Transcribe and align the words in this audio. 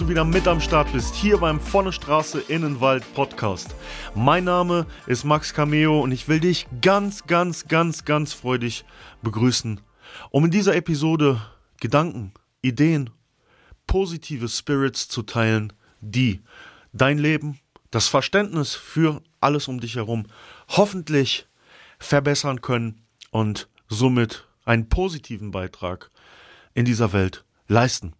du 0.00 0.08
wieder 0.08 0.24
mit 0.24 0.48
am 0.48 0.62
Start 0.62 0.90
bist, 0.92 1.14
hier 1.14 1.36
beim 1.36 1.60
Vorne 1.60 1.92
Straße 1.92 2.40
Innenwald 2.40 3.04
Podcast. 3.12 3.74
Mein 4.14 4.44
Name 4.44 4.86
ist 5.06 5.24
Max 5.24 5.52
Cameo 5.52 6.00
und 6.00 6.10
ich 6.10 6.26
will 6.26 6.40
dich 6.40 6.66
ganz, 6.80 7.26
ganz, 7.26 7.68
ganz, 7.68 8.06
ganz 8.06 8.32
freudig 8.32 8.86
begrüßen, 9.20 9.78
um 10.30 10.46
in 10.46 10.50
dieser 10.50 10.74
Episode 10.74 11.42
Gedanken, 11.80 12.32
Ideen, 12.62 13.10
positive 13.86 14.48
Spirits 14.48 15.06
zu 15.08 15.22
teilen, 15.22 15.70
die 16.00 16.40
dein 16.94 17.18
Leben, 17.18 17.60
das 17.90 18.08
Verständnis 18.08 18.74
für 18.74 19.22
alles 19.40 19.68
um 19.68 19.80
dich 19.80 19.96
herum 19.96 20.24
hoffentlich 20.68 21.46
verbessern 21.98 22.62
können 22.62 23.02
und 23.32 23.68
somit 23.88 24.46
einen 24.64 24.88
positiven 24.88 25.50
Beitrag 25.50 26.10
in 26.72 26.86
dieser 26.86 27.12
Welt 27.12 27.44
leisten. 27.68 28.14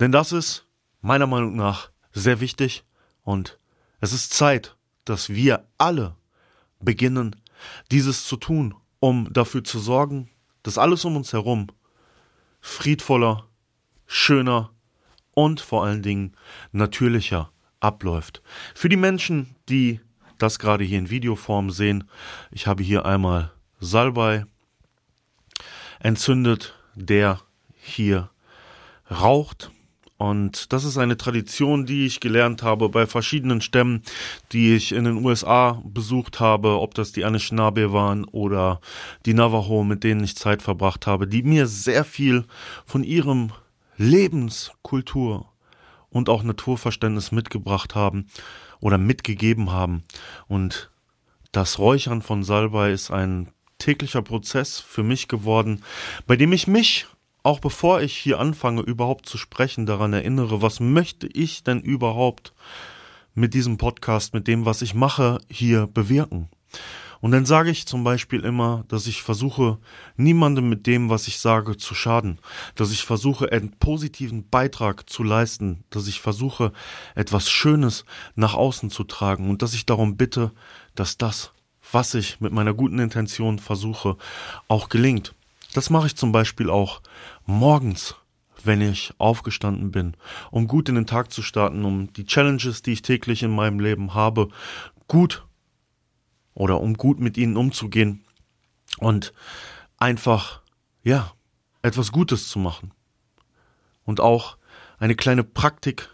Denn 0.00 0.10
das 0.10 0.32
ist 0.32 0.66
meiner 1.00 1.26
Meinung 1.26 1.56
nach 1.56 1.90
sehr 2.12 2.40
wichtig 2.40 2.84
und 3.22 3.58
es 4.00 4.12
ist 4.12 4.32
Zeit, 4.32 4.76
dass 5.04 5.28
wir 5.30 5.66
alle 5.78 6.16
beginnen, 6.80 7.36
dieses 7.90 8.24
zu 8.24 8.36
tun, 8.36 8.74
um 8.98 9.32
dafür 9.32 9.64
zu 9.64 9.78
sorgen, 9.78 10.30
dass 10.62 10.78
alles 10.78 11.04
um 11.04 11.16
uns 11.16 11.32
herum 11.32 11.68
friedvoller, 12.60 13.46
schöner 14.06 14.70
und 15.32 15.60
vor 15.60 15.84
allen 15.84 16.02
Dingen 16.02 16.36
natürlicher 16.72 17.50
abläuft. 17.80 18.42
Für 18.74 18.88
die 18.88 18.96
Menschen, 18.96 19.56
die 19.68 20.00
das 20.38 20.58
gerade 20.58 20.84
hier 20.84 20.98
in 20.98 21.10
Videoform 21.10 21.70
sehen, 21.70 22.08
ich 22.50 22.66
habe 22.66 22.82
hier 22.82 23.06
einmal 23.06 23.52
Salbei 23.78 24.44
entzündet, 26.00 26.74
der 26.94 27.40
hier 27.74 28.30
raucht 29.10 29.70
und 30.20 30.70
das 30.74 30.84
ist 30.84 30.98
eine 30.98 31.16
Tradition, 31.16 31.86
die 31.86 32.04
ich 32.04 32.20
gelernt 32.20 32.62
habe 32.62 32.90
bei 32.90 33.06
verschiedenen 33.06 33.62
Stämmen, 33.62 34.02
die 34.52 34.74
ich 34.74 34.92
in 34.92 35.04
den 35.04 35.24
USA 35.24 35.80
besucht 35.82 36.40
habe, 36.40 36.78
ob 36.78 36.92
das 36.92 37.12
die 37.12 37.24
Anishinaabe 37.24 37.94
waren 37.94 38.26
oder 38.26 38.82
die 39.24 39.32
Navajo, 39.32 39.82
mit 39.82 40.04
denen 40.04 40.22
ich 40.22 40.36
Zeit 40.36 40.60
verbracht 40.60 41.06
habe, 41.06 41.26
die 41.26 41.42
mir 41.42 41.66
sehr 41.66 42.04
viel 42.04 42.44
von 42.84 43.02
ihrem 43.02 43.52
Lebenskultur 43.96 45.48
und 46.10 46.28
auch 46.28 46.42
Naturverständnis 46.42 47.32
mitgebracht 47.32 47.94
haben 47.94 48.26
oder 48.78 48.98
mitgegeben 48.98 49.72
haben. 49.72 50.04
Und 50.48 50.90
das 51.50 51.78
Räuchern 51.78 52.20
von 52.20 52.44
Salbei 52.44 52.92
ist 52.92 53.10
ein 53.10 53.48
täglicher 53.78 54.20
Prozess 54.20 54.80
für 54.80 55.02
mich 55.02 55.28
geworden, 55.28 55.82
bei 56.26 56.36
dem 56.36 56.52
ich 56.52 56.66
mich 56.66 57.06
auch 57.42 57.60
bevor 57.60 58.00
ich 58.00 58.16
hier 58.16 58.38
anfange, 58.38 58.82
überhaupt 58.82 59.26
zu 59.26 59.38
sprechen, 59.38 59.86
daran 59.86 60.12
erinnere, 60.12 60.62
was 60.62 60.80
möchte 60.80 61.26
ich 61.26 61.64
denn 61.64 61.80
überhaupt 61.80 62.52
mit 63.34 63.54
diesem 63.54 63.78
Podcast, 63.78 64.34
mit 64.34 64.46
dem, 64.46 64.66
was 64.66 64.82
ich 64.82 64.94
mache, 64.94 65.40
hier 65.48 65.86
bewirken. 65.86 66.48
Und 67.20 67.32
dann 67.32 67.44
sage 67.44 67.70
ich 67.70 67.86
zum 67.86 68.02
Beispiel 68.02 68.44
immer, 68.44 68.84
dass 68.88 69.06
ich 69.06 69.22
versuche, 69.22 69.78
niemandem 70.16 70.68
mit 70.68 70.86
dem, 70.86 71.10
was 71.10 71.28
ich 71.28 71.38
sage, 71.38 71.76
zu 71.76 71.94
schaden, 71.94 72.38
dass 72.74 72.92
ich 72.92 73.04
versuche, 73.04 73.52
einen 73.52 73.72
positiven 73.72 74.48
Beitrag 74.48 75.08
zu 75.08 75.22
leisten, 75.22 75.84
dass 75.90 76.06
ich 76.06 76.20
versuche, 76.20 76.72
etwas 77.14 77.50
Schönes 77.50 78.06
nach 78.36 78.54
außen 78.54 78.90
zu 78.90 79.04
tragen 79.04 79.50
und 79.50 79.60
dass 79.60 79.74
ich 79.74 79.84
darum 79.84 80.16
bitte, 80.16 80.50
dass 80.94 81.18
das, 81.18 81.52
was 81.92 82.14
ich 82.14 82.40
mit 82.40 82.52
meiner 82.52 82.72
guten 82.72 82.98
Intention 82.98 83.58
versuche, 83.58 84.16
auch 84.68 84.88
gelingt. 84.88 85.34
Das 85.74 85.90
mache 85.90 86.06
ich 86.06 86.16
zum 86.16 86.32
Beispiel 86.32 86.70
auch 86.70 87.00
morgens, 87.46 88.16
wenn 88.64 88.80
ich 88.80 89.12
aufgestanden 89.18 89.90
bin, 89.90 90.16
um 90.50 90.66
gut 90.66 90.88
in 90.88 90.96
den 90.96 91.06
Tag 91.06 91.32
zu 91.32 91.42
starten, 91.42 91.84
um 91.84 92.12
die 92.12 92.26
Challenges, 92.26 92.82
die 92.82 92.92
ich 92.92 93.02
täglich 93.02 93.42
in 93.42 93.54
meinem 93.54 93.80
Leben 93.80 94.14
habe, 94.14 94.48
gut 95.08 95.46
oder 96.54 96.80
um 96.80 96.94
gut 96.94 97.20
mit 97.20 97.38
ihnen 97.38 97.56
umzugehen 97.56 98.24
und 98.98 99.32
einfach, 99.96 100.60
ja, 101.02 101.32
etwas 101.82 102.12
Gutes 102.12 102.48
zu 102.48 102.58
machen. 102.58 102.92
Und 104.04 104.20
auch 104.20 104.56
eine 104.98 105.14
kleine 105.14 105.44
Praktik 105.44 106.08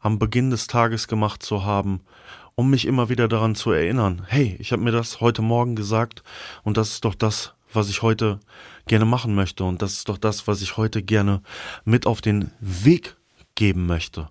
am 0.00 0.18
Beginn 0.18 0.50
des 0.50 0.66
Tages 0.66 1.08
gemacht 1.08 1.42
zu 1.42 1.64
haben, 1.64 2.00
um 2.54 2.70
mich 2.70 2.86
immer 2.86 3.08
wieder 3.08 3.28
daran 3.28 3.54
zu 3.54 3.70
erinnern, 3.70 4.24
hey, 4.28 4.56
ich 4.58 4.72
habe 4.72 4.82
mir 4.82 4.92
das 4.92 5.20
heute 5.20 5.42
Morgen 5.42 5.76
gesagt 5.76 6.22
und 6.62 6.76
das 6.76 6.90
ist 6.90 7.04
doch 7.04 7.14
das, 7.14 7.54
was 7.76 7.88
ich 7.88 8.02
heute 8.02 8.40
gerne 8.86 9.04
machen 9.04 9.34
möchte. 9.34 9.64
Und 9.64 9.82
das 9.82 9.92
ist 9.94 10.08
doch 10.08 10.18
das, 10.18 10.46
was 10.46 10.62
ich 10.62 10.76
heute 10.76 11.02
gerne 11.02 11.42
mit 11.84 12.06
auf 12.06 12.20
den 12.20 12.50
Weg 12.60 13.16
geben 13.54 13.86
möchte. 13.86 14.28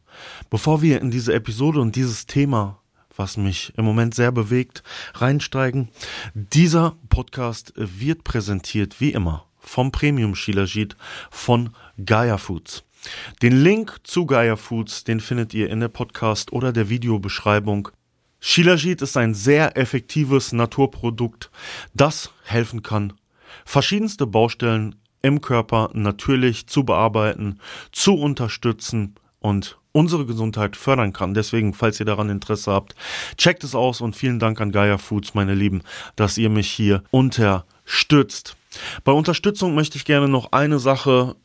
Bevor 0.49 0.81
wir 0.81 1.01
in 1.01 1.11
diese 1.11 1.33
Episode 1.33 1.79
und 1.79 1.95
dieses 1.95 2.25
Thema 2.25 2.79
was 3.17 3.37
mich 3.37 3.73
im 3.77 3.85
Moment 3.85 4.13
sehr 4.13 4.31
bewegt, 4.31 4.83
reinsteigen. 5.13 5.89
Dieser 6.33 6.97
Podcast 7.09 7.73
wird 7.75 8.23
präsentiert 8.23 8.99
wie 8.99 9.11
immer 9.11 9.45
vom 9.59 9.91
Premium 9.91 10.35
Shilajit 10.35 10.95
von 11.31 11.71
Gaia 12.03 12.37
Foods. 12.37 12.83
Den 13.41 13.63
Link 13.63 13.99
zu 14.03 14.25
Gaia 14.25 14.55
Foods, 14.55 15.03
den 15.03 15.19
findet 15.19 15.53
ihr 15.53 15.69
in 15.69 15.79
der 15.79 15.87
Podcast 15.87 16.51
oder 16.51 16.71
der 16.71 16.89
Videobeschreibung. 16.89 17.89
Shilajit 18.39 19.01
ist 19.01 19.17
ein 19.17 19.33
sehr 19.33 19.77
effektives 19.77 20.51
Naturprodukt, 20.51 21.49
das 21.93 22.31
helfen 22.43 22.83
kann, 22.83 23.13
verschiedenste 23.63 24.27
Baustellen 24.27 24.95
im 25.21 25.41
Körper 25.41 25.89
natürlich 25.93 26.67
zu 26.67 26.83
bearbeiten, 26.83 27.59
zu 27.91 28.13
unterstützen 28.13 29.15
und 29.39 29.77
unsere 29.91 30.25
Gesundheit 30.25 30.75
fördern 30.75 31.13
kann. 31.13 31.33
Deswegen, 31.33 31.73
falls 31.73 31.99
ihr 31.99 32.05
daran 32.05 32.29
Interesse 32.29 32.71
habt, 32.71 32.95
checkt 33.37 33.63
es 33.63 33.75
aus 33.75 34.01
und 34.01 34.15
vielen 34.15 34.39
Dank 34.39 34.59
an 34.59 34.71
Gaia 34.71 34.97
Foods, 34.97 35.33
meine 35.33 35.55
Lieben, 35.55 35.81
dass 36.15 36.37
ihr 36.37 36.49
mich 36.49 36.69
hier 36.69 37.03
unterstützt. 37.11 38.57
Bei 39.03 39.13
Unterstützung 39.13 39.73
möchte 39.73 39.97
ich 39.97 40.05
gerne 40.05 40.27
noch 40.27 40.51
eine 40.51 40.79
Sache 40.79 41.35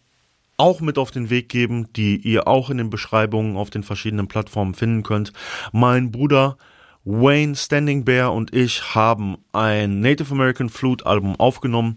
auch 0.57 0.81
mit 0.81 0.99
auf 0.99 1.11
den 1.11 1.31
Weg 1.31 1.49
geben, 1.49 1.91
die 1.95 2.17
ihr 2.17 2.47
auch 2.47 2.69
in 2.69 2.77
den 2.77 2.91
Beschreibungen 2.91 3.57
auf 3.57 3.71
den 3.71 3.83
verschiedenen 3.83 4.29
Plattformen 4.29 4.75
finden 4.75 5.03
könnt. 5.03 5.33
Mein 5.73 6.11
Bruder 6.11 6.59
Wayne 7.05 7.57
Standing 7.57 8.05
Bear 8.05 8.35
und 8.35 8.55
ich 8.55 8.95
haben 8.95 9.39
ein 9.53 10.01
Native 10.01 10.33
American 10.33 10.69
Flute 10.69 11.07
Album 11.07 11.35
aufgenommen 11.37 11.97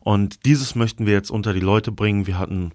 und 0.00 0.44
dieses 0.44 0.74
möchten 0.74 1.06
wir 1.06 1.14
jetzt 1.14 1.30
unter 1.30 1.54
die 1.54 1.60
Leute 1.60 1.90
bringen. 1.90 2.26
Wir 2.26 2.38
hatten 2.38 2.72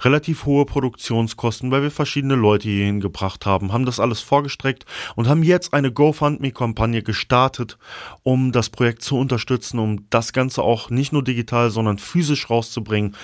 relativ 0.00 0.44
hohe 0.44 0.66
Produktionskosten, 0.66 1.70
weil 1.70 1.82
wir 1.82 1.92
verschiedene 1.92 2.34
Leute 2.34 2.68
hierhin 2.68 2.98
gebracht 2.98 3.46
haben, 3.46 3.72
haben 3.72 3.86
das 3.86 4.00
alles 4.00 4.20
vorgestreckt 4.20 4.86
und 5.14 5.28
haben 5.28 5.44
jetzt 5.44 5.72
eine 5.72 5.92
GoFundMe-Kampagne 5.92 7.04
gestartet, 7.04 7.78
um 8.24 8.50
das 8.50 8.68
Projekt 8.68 9.02
zu 9.02 9.16
unterstützen, 9.16 9.78
um 9.78 10.10
das 10.10 10.32
Ganze 10.32 10.62
auch 10.62 10.90
nicht 10.90 11.12
nur 11.12 11.22
digital, 11.22 11.70
sondern 11.70 11.98
physisch 11.98 12.50
rauszubringen. 12.50 13.14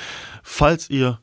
Falls 0.44 0.88
ihr 0.90 1.18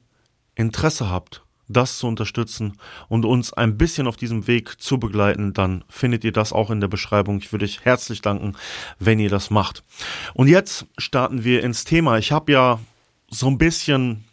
Interesse 0.56 1.10
habt, 1.10 1.44
das 1.74 1.98
zu 1.98 2.08
unterstützen 2.08 2.74
und 3.10 3.26
uns 3.26 3.54
ein 3.54 3.78
bisschen 3.78 4.08
auf 4.08 4.16
diesem 4.16 4.48
Weg 4.48 4.80
zu 4.82 5.00
begleiten, 5.00 5.54
dann 5.54 5.84
findet 5.90 6.24
ihr 6.24 6.32
das 6.32 6.54
auch 6.54 6.70
in 6.70 6.80
der 6.80 6.88
Beschreibung. 6.88 7.38
Ich 7.40 7.52
würde 7.52 7.66
euch 7.66 7.84
herzlich 7.84 8.22
danken, 8.22 8.56
wenn 9.00 9.20
ihr 9.20 9.30
das 9.30 9.50
macht. 9.50 9.84
Und 10.34 10.48
jetzt 10.48 10.86
starten 10.98 11.44
wir 11.44 11.64
ins 11.64 11.84
Thema. 11.84 12.18
Ich 12.18 12.32
habe 12.32 12.52
ja 12.52 12.80
so 13.30 13.48
ein 13.48 13.58
bisschen 13.58 14.24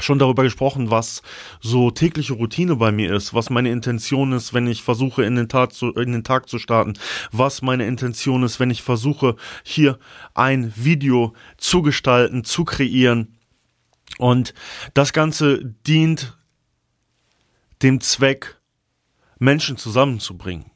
schon 0.00 0.18
darüber 0.18 0.42
gesprochen, 0.42 0.90
was 0.90 1.22
so 1.60 1.90
tägliche 1.90 2.32
Routine 2.32 2.76
bei 2.76 2.92
mir 2.92 3.12
ist, 3.14 3.34
was 3.34 3.50
meine 3.50 3.70
Intention 3.70 4.32
ist, 4.32 4.54
wenn 4.54 4.66
ich 4.66 4.82
versuche 4.82 5.24
in 5.24 5.36
den 5.36 5.48
Tag 5.48 5.72
zu, 5.72 5.92
in 5.92 6.12
den 6.12 6.24
Tag 6.24 6.48
zu 6.48 6.58
starten, 6.58 6.94
was 7.30 7.62
meine 7.62 7.86
Intention 7.86 8.42
ist, 8.42 8.58
wenn 8.58 8.70
ich 8.70 8.82
versuche 8.82 9.36
hier 9.62 9.98
ein 10.34 10.72
Video 10.76 11.34
zu 11.58 11.82
gestalten, 11.82 12.44
zu 12.44 12.64
kreieren. 12.64 13.36
Und 14.18 14.54
das 14.94 15.12
Ganze 15.12 15.74
dient 15.86 16.36
dem 17.82 18.00
Zweck, 18.00 18.60
Menschen 19.38 19.76
zusammenzubringen. 19.76 20.70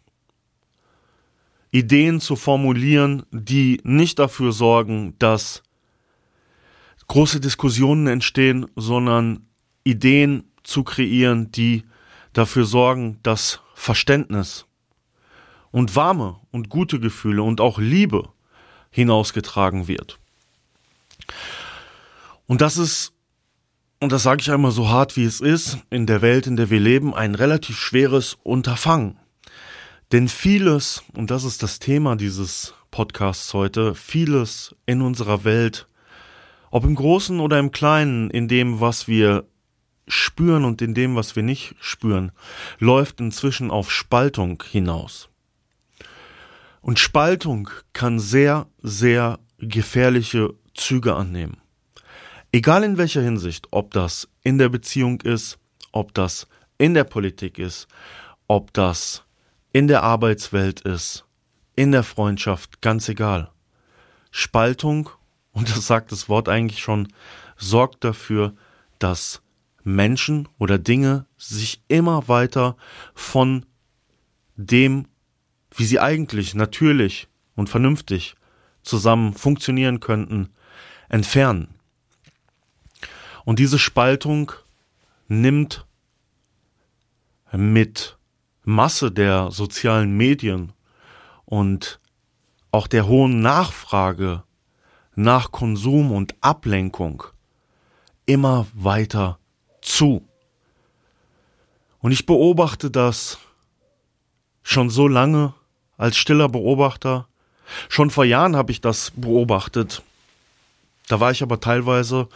Ideen 1.71 2.21
zu 2.21 2.37
formulieren, 2.37 3.25
die 3.31 3.81
nicht 3.85 4.19
dafür 4.19 4.53
sorgen, 4.53 5.15
dass 5.19 5.63
große 7.09 7.41
Diskussionen 7.41 8.07
entstehen, 8.07 8.67
sondern 8.77 9.47
Ideen 9.85 10.51
zu 10.63 10.85
kreieren, 10.85 11.53
die 11.53 11.85
dafür 12.33 12.65
sorgen, 12.65 13.19
dass 13.23 13.61
Verständnis 13.75 14.67
und 15.71 15.95
warme 15.95 16.41
und 16.51 16.71
gute 16.71 16.99
Gefühle 16.99 17.43
und 17.43 17.61
auch 17.61 17.79
Liebe 17.79 18.31
hinausgetragen 18.91 19.89
wird. 19.89 20.19
Und 22.47 22.61
das 22.61 22.79
ist, 22.79 23.13
und 24.01 24.13
das 24.13 24.23
sage 24.23 24.43
ich 24.43 24.51
einmal 24.51 24.73
so 24.73 24.89
hart 24.89 25.17
wie 25.17 25.25
es 25.25 25.41
ist, 25.41 25.79
in 25.91 26.07
der 26.07 26.23
Welt, 26.23 26.47
in 26.47 26.57
der 26.57 26.71
wir 26.71 26.81
leben, 26.81 27.15
ein 27.15 27.35
relativ 27.35 27.79
schweres 27.79 28.37
Unterfangen. 28.43 29.19
Denn 30.13 30.29
vieles, 30.29 31.03
und 31.15 31.31
das 31.31 31.45
ist 31.45 31.63
das 31.63 31.79
Thema 31.79 32.17
dieses 32.17 32.75
Podcasts 32.91 33.53
heute, 33.55 33.95
vieles 33.95 34.75
in 34.87 35.03
unserer 35.03 35.45
Welt, 35.45 35.89
ob 36.71 36.85
im 36.85 36.95
Großen 36.95 37.41
oder 37.41 37.59
im 37.59 37.73
Kleinen, 37.73 38.31
in 38.31 38.49
dem, 38.49 38.81
was 38.81 39.09
wir 39.09 39.47
spüren 40.09 40.65
und 40.65 40.83
in 40.83 40.95
dem, 40.95 41.17
was 41.17 41.35
wir 41.35 41.43
nicht 41.43 41.75
spüren, 41.81 42.33
läuft 42.79 43.21
inzwischen 43.21 43.71
auf 43.71 43.91
Spaltung 43.91 44.63
hinaus. 44.71 45.29
Und 46.81 46.99
Spaltung 46.99 47.69
kann 47.93 48.21
sehr, 48.21 48.69
sehr 48.81 49.41
gefährliche 49.59 50.55
Züge 50.75 51.17
annehmen. 51.17 51.57
Egal 52.53 52.85
in 52.85 52.99
welcher 52.99 53.23
Hinsicht, 53.23 53.69
ob 53.71 53.93
das 53.93 54.29
in 54.43 54.59
der 54.59 54.69
Beziehung 54.69 55.21
ist, 55.21 55.59
ob 55.93 56.15
das 56.15 56.47
in 56.79 56.95
der 56.95 57.05
Politik 57.05 57.59
ist, 57.59 57.89
ob 58.49 58.73
das 58.73 59.25
in 59.73 59.89
der 59.89 60.03
Arbeitswelt 60.03 60.81
ist, 60.81 61.25
in 61.75 61.93
der 61.93 62.03
Freundschaft, 62.03 62.81
ganz 62.81 63.09
egal. 63.09 63.51
Spaltung, 64.31 65.11
und 65.53 65.71
das 65.71 65.87
sagt 65.87 66.13
das 66.13 66.29
Wort 66.29 66.49
eigentlich 66.49 66.81
schon, 66.81 67.09
sorgt 67.57 68.05
dafür, 68.05 68.55
dass 68.99 69.43
Menschen 69.83 70.49
oder 70.59 70.79
Dinge 70.79 71.27
sich 71.39 71.83
immer 71.89 72.29
weiter 72.29 72.77
von 73.15 73.65
dem, 74.57 75.07
wie 75.75 75.85
sie 75.85 76.01
eigentlich 76.01 76.55
natürlich 76.55 77.29
und 77.55 77.69
vernünftig 77.69 78.35
zusammen 78.83 79.33
funktionieren 79.35 80.01
könnten, 80.01 80.51
entfernen. 81.09 81.76
Und 83.47 83.61
diese 83.61 83.79
Spaltung 83.79 84.51
nimmt 85.29 85.87
mit 87.53 88.19
Masse 88.65 89.13
der 89.13 89.53
sozialen 89.53 90.17
Medien 90.17 90.73
und 91.45 92.01
auch 92.73 92.89
der 92.89 93.07
hohen 93.07 93.41
Nachfrage 93.41 94.43
nach 95.15 95.53
Konsum 95.53 96.11
und 96.11 96.35
Ablenkung 96.41 97.23
immer 98.27 98.67
weiter 98.75 99.39
zu. 99.81 100.27
Und 102.01 102.11
ich 102.11 102.27
beobachte 102.27 102.91
das 102.91 103.39
schon 104.65 104.91
so 104.91 105.07
lange 105.07 105.55
als 105.97 106.17
stiller 106.17 106.49
Beobachter. 106.49 107.29
Schon 107.89 108.11
vor 108.11 108.25
Jahren 108.25 108.57
habe 108.57 108.73
ich 108.73 108.81
das 108.81 109.13
beobachtet. 109.15 110.03
Da 111.07 111.21
war 111.21 111.31
ich 111.31 111.45
aber 111.45 111.61
teilweise 111.61 112.29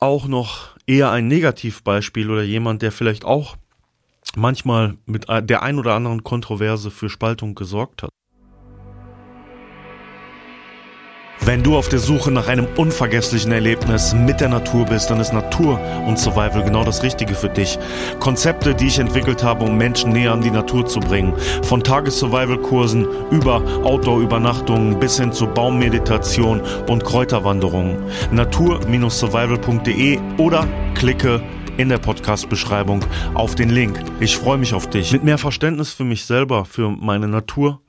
auch 0.00 0.26
noch 0.26 0.76
eher 0.86 1.10
ein 1.10 1.28
Negativbeispiel 1.28 2.30
oder 2.30 2.42
jemand, 2.42 2.82
der 2.82 2.90
vielleicht 2.90 3.24
auch 3.24 3.56
manchmal 4.34 4.96
mit 5.06 5.28
der 5.28 5.62
ein 5.62 5.78
oder 5.78 5.94
anderen 5.94 6.24
Kontroverse 6.24 6.90
für 6.90 7.08
Spaltung 7.08 7.54
gesorgt 7.54 8.02
hat. 8.02 8.10
Wenn 11.42 11.62
du 11.62 11.76
auf 11.76 11.88
der 11.88 12.00
Suche 12.00 12.30
nach 12.30 12.48
einem 12.48 12.66
unvergesslichen 12.76 13.50
Erlebnis 13.50 14.12
mit 14.12 14.40
der 14.40 14.50
Natur 14.50 14.84
bist, 14.84 15.10
dann 15.10 15.20
ist 15.20 15.32
Natur 15.32 15.80
und 16.06 16.18
Survival 16.18 16.62
genau 16.62 16.84
das 16.84 17.02
Richtige 17.02 17.34
für 17.34 17.48
dich. 17.48 17.78
Konzepte, 18.18 18.74
die 18.74 18.88
ich 18.88 18.98
entwickelt 18.98 19.42
habe, 19.42 19.64
um 19.64 19.78
Menschen 19.78 20.12
näher 20.12 20.32
an 20.32 20.42
die 20.42 20.50
Natur 20.50 20.84
zu 20.86 21.00
bringen. 21.00 21.32
Von 21.62 21.82
Tages-Survival-Kursen 21.82 23.08
über 23.30 23.62
Outdoor-Übernachtungen 23.84 25.00
bis 25.00 25.18
hin 25.18 25.32
zu 25.32 25.46
Baummeditation 25.46 26.60
und 26.88 27.04
Kräuterwanderungen. 27.04 27.96
Natur-survival.de 28.32 30.18
oder 30.36 30.68
klicke 30.94 31.42
in 31.78 31.88
der 31.88 31.98
Podcast-Beschreibung 31.98 33.02
auf 33.32 33.54
den 33.54 33.70
Link. 33.70 33.98
Ich 34.20 34.36
freue 34.36 34.58
mich 34.58 34.74
auf 34.74 34.90
dich. 34.90 35.10
Mit 35.12 35.24
mehr 35.24 35.38
Verständnis 35.38 35.94
für 35.94 36.04
mich 36.04 36.26
selber, 36.26 36.66
für 36.66 36.90
meine 36.90 37.28
Natur, 37.28 37.80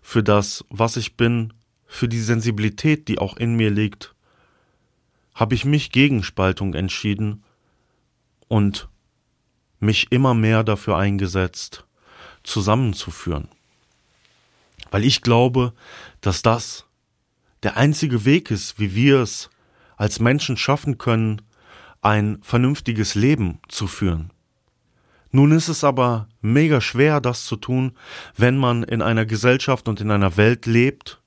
für 0.00 0.22
das, 0.22 0.64
was 0.70 0.96
ich 0.96 1.16
bin, 1.16 1.52
für 1.90 2.08
die 2.08 2.20
Sensibilität, 2.20 3.08
die 3.08 3.18
auch 3.18 3.36
in 3.36 3.56
mir 3.56 3.68
liegt, 3.68 4.14
habe 5.34 5.56
ich 5.56 5.64
mich 5.64 5.90
gegen 5.90 6.22
Spaltung 6.22 6.74
entschieden 6.74 7.42
und 8.46 8.88
mich 9.80 10.12
immer 10.12 10.32
mehr 10.32 10.62
dafür 10.62 10.96
eingesetzt, 10.96 11.84
zusammenzuführen. 12.44 13.48
Weil 14.92 15.04
ich 15.04 15.20
glaube, 15.20 15.72
dass 16.20 16.42
das 16.42 16.86
der 17.64 17.76
einzige 17.76 18.24
Weg 18.24 18.52
ist, 18.52 18.78
wie 18.78 18.94
wir 18.94 19.18
es 19.18 19.50
als 19.96 20.20
Menschen 20.20 20.56
schaffen 20.56 20.96
können, 20.96 21.42
ein 22.02 22.38
vernünftiges 22.40 23.16
Leben 23.16 23.58
zu 23.68 23.88
führen. 23.88 24.30
Nun 25.32 25.50
ist 25.50 25.68
es 25.68 25.82
aber 25.82 26.28
mega 26.40 26.80
schwer, 26.80 27.20
das 27.20 27.46
zu 27.46 27.56
tun, 27.56 27.96
wenn 28.36 28.56
man 28.56 28.84
in 28.84 29.02
einer 29.02 29.26
Gesellschaft 29.26 29.88
und 29.88 30.00
in 30.00 30.12
einer 30.12 30.36
Welt 30.36 30.66
lebt, 30.66 31.19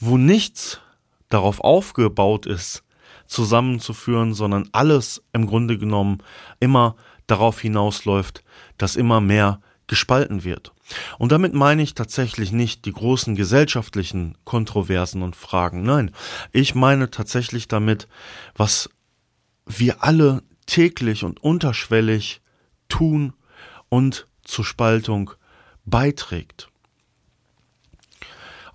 wo 0.00 0.16
nichts 0.18 0.80
darauf 1.28 1.60
aufgebaut 1.60 2.46
ist, 2.46 2.84
zusammenzuführen, 3.26 4.34
sondern 4.34 4.68
alles 4.72 5.22
im 5.32 5.46
Grunde 5.46 5.78
genommen 5.78 6.18
immer 6.60 6.96
darauf 7.26 7.60
hinausläuft, 7.60 8.44
dass 8.78 8.96
immer 8.96 9.20
mehr 9.20 9.60
gespalten 9.86 10.44
wird. 10.44 10.72
Und 11.18 11.32
damit 11.32 11.54
meine 11.54 11.82
ich 11.82 11.94
tatsächlich 11.94 12.52
nicht 12.52 12.84
die 12.84 12.92
großen 12.92 13.34
gesellschaftlichen 13.34 14.36
Kontroversen 14.44 15.22
und 15.22 15.36
Fragen. 15.36 15.82
Nein, 15.82 16.10
ich 16.52 16.74
meine 16.74 17.10
tatsächlich 17.10 17.68
damit, 17.68 18.08
was 18.54 18.90
wir 19.66 20.02
alle 20.02 20.42
täglich 20.66 21.24
und 21.24 21.42
unterschwellig 21.42 22.42
tun 22.88 23.32
und 23.88 24.26
zur 24.42 24.64
Spaltung 24.64 25.32
beiträgt. 25.84 26.68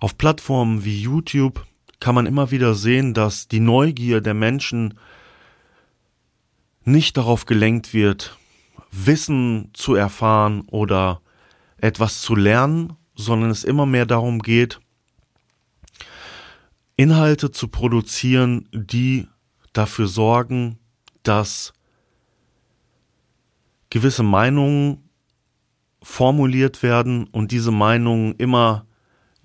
Auf 0.00 0.16
Plattformen 0.16 0.86
wie 0.86 0.98
YouTube 0.98 1.66
kann 2.00 2.14
man 2.14 2.24
immer 2.24 2.50
wieder 2.50 2.74
sehen, 2.74 3.12
dass 3.12 3.48
die 3.48 3.60
Neugier 3.60 4.22
der 4.22 4.32
Menschen 4.32 4.94
nicht 6.84 7.18
darauf 7.18 7.44
gelenkt 7.44 7.92
wird, 7.92 8.38
Wissen 8.90 9.68
zu 9.74 9.94
erfahren 9.94 10.62
oder 10.68 11.20
etwas 11.76 12.22
zu 12.22 12.34
lernen, 12.34 12.94
sondern 13.14 13.50
es 13.50 13.62
immer 13.62 13.84
mehr 13.84 14.06
darum 14.06 14.38
geht, 14.38 14.80
Inhalte 16.96 17.50
zu 17.50 17.68
produzieren, 17.68 18.68
die 18.72 19.28
dafür 19.74 20.06
sorgen, 20.06 20.78
dass 21.22 21.74
gewisse 23.90 24.22
Meinungen 24.22 25.10
formuliert 26.02 26.82
werden 26.82 27.26
und 27.26 27.52
diese 27.52 27.70
Meinungen 27.70 28.34
immer 28.36 28.86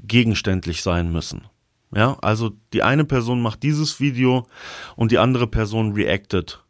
gegenständlich 0.08 0.82
sein 0.82 1.12
müssen. 1.12 1.48
Ja, 1.94 2.18
also 2.22 2.52
die 2.74 2.84
eine 2.84 3.06
Person 3.06 3.42
macht 3.42 3.64
dieses 3.64 4.00
Video 4.00 4.48
und 4.96 5.12
die 5.12 5.18
andere 5.18 5.48
Person 5.48 5.94
reactet. 5.94 6.64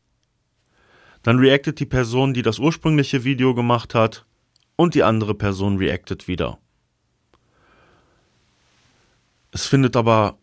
Dann 1.24 1.40
reactet 1.40 1.80
die 1.80 1.88
Person, 1.88 2.34
die 2.34 2.44
das 2.44 2.60
ursprüngliche 2.60 3.24
Video 3.24 3.56
gemacht 3.56 3.96
hat 3.96 4.26
und 4.76 4.94
die 4.94 5.04
andere 5.04 5.34
Person 5.34 5.78
reactet 5.78 6.28
wieder. 6.28 6.60
Es 9.52 9.66
findet 9.66 9.96
aber 9.96 10.38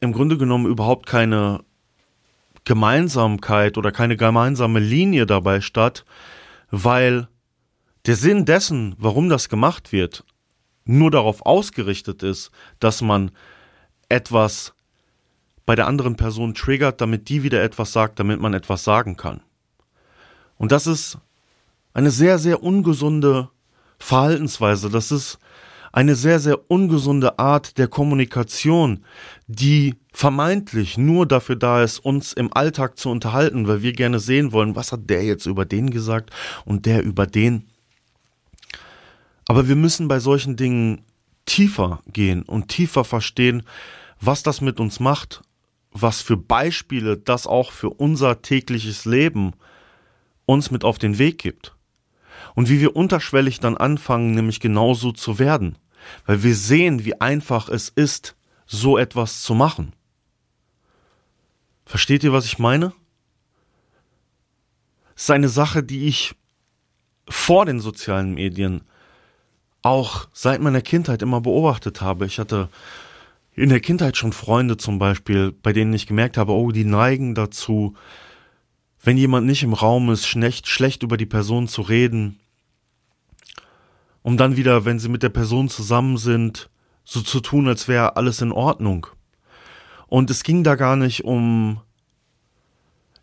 im 0.00 0.12
Grunde 0.12 0.38
genommen 0.38 0.66
überhaupt 0.66 1.06
keine 1.06 1.62
Gemeinsamkeit 2.64 3.78
oder 3.78 3.92
keine 3.92 4.16
gemeinsame 4.16 4.80
Linie 4.80 5.26
dabei 5.26 5.60
statt, 5.60 6.04
weil 6.70 7.28
der 8.06 8.16
Sinn 8.16 8.44
dessen, 8.44 8.94
warum 8.98 9.28
das 9.28 9.48
gemacht 9.48 9.92
wird, 9.92 10.24
nur 10.88 11.10
darauf 11.10 11.44
ausgerichtet 11.44 12.22
ist, 12.22 12.50
dass 12.80 13.02
man 13.02 13.30
etwas 14.08 14.74
bei 15.66 15.74
der 15.74 15.86
anderen 15.86 16.16
Person 16.16 16.54
triggert, 16.54 17.00
damit 17.00 17.28
die 17.28 17.42
wieder 17.42 17.62
etwas 17.62 17.92
sagt, 17.92 18.18
damit 18.18 18.40
man 18.40 18.54
etwas 18.54 18.84
sagen 18.84 19.16
kann. 19.16 19.42
Und 20.56 20.72
das 20.72 20.86
ist 20.86 21.18
eine 21.92 22.10
sehr, 22.10 22.38
sehr 22.38 22.62
ungesunde 22.62 23.50
Verhaltensweise. 23.98 24.88
Das 24.88 25.12
ist 25.12 25.38
eine 25.92 26.14
sehr, 26.14 26.40
sehr 26.40 26.70
ungesunde 26.70 27.38
Art 27.38 27.76
der 27.76 27.88
Kommunikation, 27.88 29.04
die 29.46 29.94
vermeintlich 30.12 30.96
nur 30.96 31.26
dafür 31.26 31.56
da 31.56 31.82
ist, 31.82 31.98
uns 31.98 32.32
im 32.32 32.52
Alltag 32.52 32.98
zu 32.98 33.10
unterhalten, 33.10 33.68
weil 33.68 33.82
wir 33.82 33.92
gerne 33.92 34.20
sehen 34.20 34.52
wollen, 34.52 34.76
was 34.76 34.92
hat 34.92 35.10
der 35.10 35.24
jetzt 35.24 35.46
über 35.46 35.64
den 35.64 35.90
gesagt 35.90 36.30
und 36.64 36.86
der 36.86 37.02
über 37.02 37.26
den. 37.26 37.68
Aber 39.48 39.66
wir 39.66 39.76
müssen 39.76 40.08
bei 40.08 40.20
solchen 40.20 40.56
Dingen 40.56 41.04
tiefer 41.46 42.00
gehen 42.06 42.42
und 42.42 42.68
tiefer 42.68 43.02
verstehen, 43.02 43.62
was 44.20 44.42
das 44.42 44.60
mit 44.60 44.78
uns 44.78 45.00
macht, 45.00 45.42
was 45.90 46.20
für 46.20 46.36
Beispiele 46.36 47.16
das 47.16 47.46
auch 47.46 47.72
für 47.72 47.88
unser 47.90 48.42
tägliches 48.42 49.06
Leben 49.06 49.54
uns 50.44 50.70
mit 50.70 50.84
auf 50.84 50.98
den 50.98 51.18
Weg 51.18 51.38
gibt. 51.38 51.74
Und 52.54 52.68
wie 52.68 52.80
wir 52.80 52.94
unterschwellig 52.94 53.58
dann 53.58 53.76
anfangen, 53.76 54.34
nämlich 54.34 54.60
genauso 54.60 55.12
zu 55.12 55.38
werden. 55.38 55.78
Weil 56.26 56.42
wir 56.42 56.54
sehen, 56.54 57.04
wie 57.04 57.20
einfach 57.20 57.68
es 57.70 57.88
ist, 57.88 58.36
so 58.66 58.98
etwas 58.98 59.42
zu 59.42 59.54
machen. 59.54 59.94
Versteht 61.86 62.22
ihr, 62.22 62.34
was 62.34 62.44
ich 62.44 62.58
meine? 62.58 62.92
Es 65.16 65.24
ist 65.24 65.30
eine 65.30 65.48
Sache, 65.48 65.82
die 65.82 66.06
ich 66.06 66.34
vor 67.28 67.64
den 67.64 67.80
sozialen 67.80 68.34
Medien 68.34 68.82
auch 69.88 70.28
seit 70.32 70.60
meiner 70.60 70.82
Kindheit 70.82 71.22
immer 71.22 71.40
beobachtet 71.40 72.00
habe. 72.00 72.26
Ich 72.26 72.38
hatte 72.38 72.68
in 73.54 73.70
der 73.70 73.80
Kindheit 73.80 74.16
schon 74.16 74.32
Freunde 74.32 74.76
zum 74.76 74.98
Beispiel, 74.98 75.52
bei 75.52 75.72
denen 75.72 75.92
ich 75.92 76.06
gemerkt 76.06 76.36
habe, 76.36 76.52
oh, 76.52 76.70
die 76.70 76.84
neigen 76.84 77.34
dazu, 77.34 77.94
wenn 79.02 79.16
jemand 79.16 79.46
nicht 79.46 79.62
im 79.62 79.72
Raum 79.72 80.10
ist, 80.10 80.26
schlecht, 80.26 80.68
schlecht 80.68 81.02
über 81.02 81.16
die 81.16 81.26
Person 81.26 81.68
zu 81.68 81.82
reden, 81.82 82.38
um 84.22 84.36
dann 84.36 84.56
wieder, 84.56 84.84
wenn 84.84 84.98
sie 84.98 85.08
mit 85.08 85.22
der 85.22 85.30
Person 85.30 85.68
zusammen 85.68 86.18
sind, 86.18 86.68
so 87.04 87.20
zu 87.20 87.40
tun, 87.40 87.66
als 87.66 87.88
wäre 87.88 88.16
alles 88.16 88.42
in 88.42 88.52
Ordnung. 88.52 89.06
Und 90.06 90.30
es 90.30 90.42
ging 90.42 90.62
da 90.62 90.74
gar 90.74 90.96
nicht 90.96 91.24
um 91.24 91.80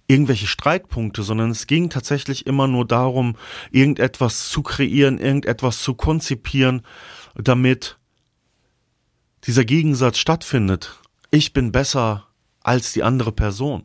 irgendwelche 0.07 0.47
Streitpunkte, 0.47 1.23
sondern 1.23 1.51
es 1.51 1.67
ging 1.67 1.89
tatsächlich 1.89 2.45
immer 2.45 2.67
nur 2.67 2.85
darum, 2.85 3.35
irgendetwas 3.71 4.49
zu 4.49 4.61
kreieren, 4.61 5.17
irgendetwas 5.17 5.81
zu 5.81 5.95
konzipieren, 5.95 6.83
damit 7.35 7.97
dieser 9.45 9.65
Gegensatz 9.65 10.17
stattfindet. 10.17 10.99
Ich 11.31 11.53
bin 11.53 11.71
besser 11.71 12.27
als 12.61 12.93
die 12.93 13.03
andere 13.03 13.31
Person. 13.31 13.83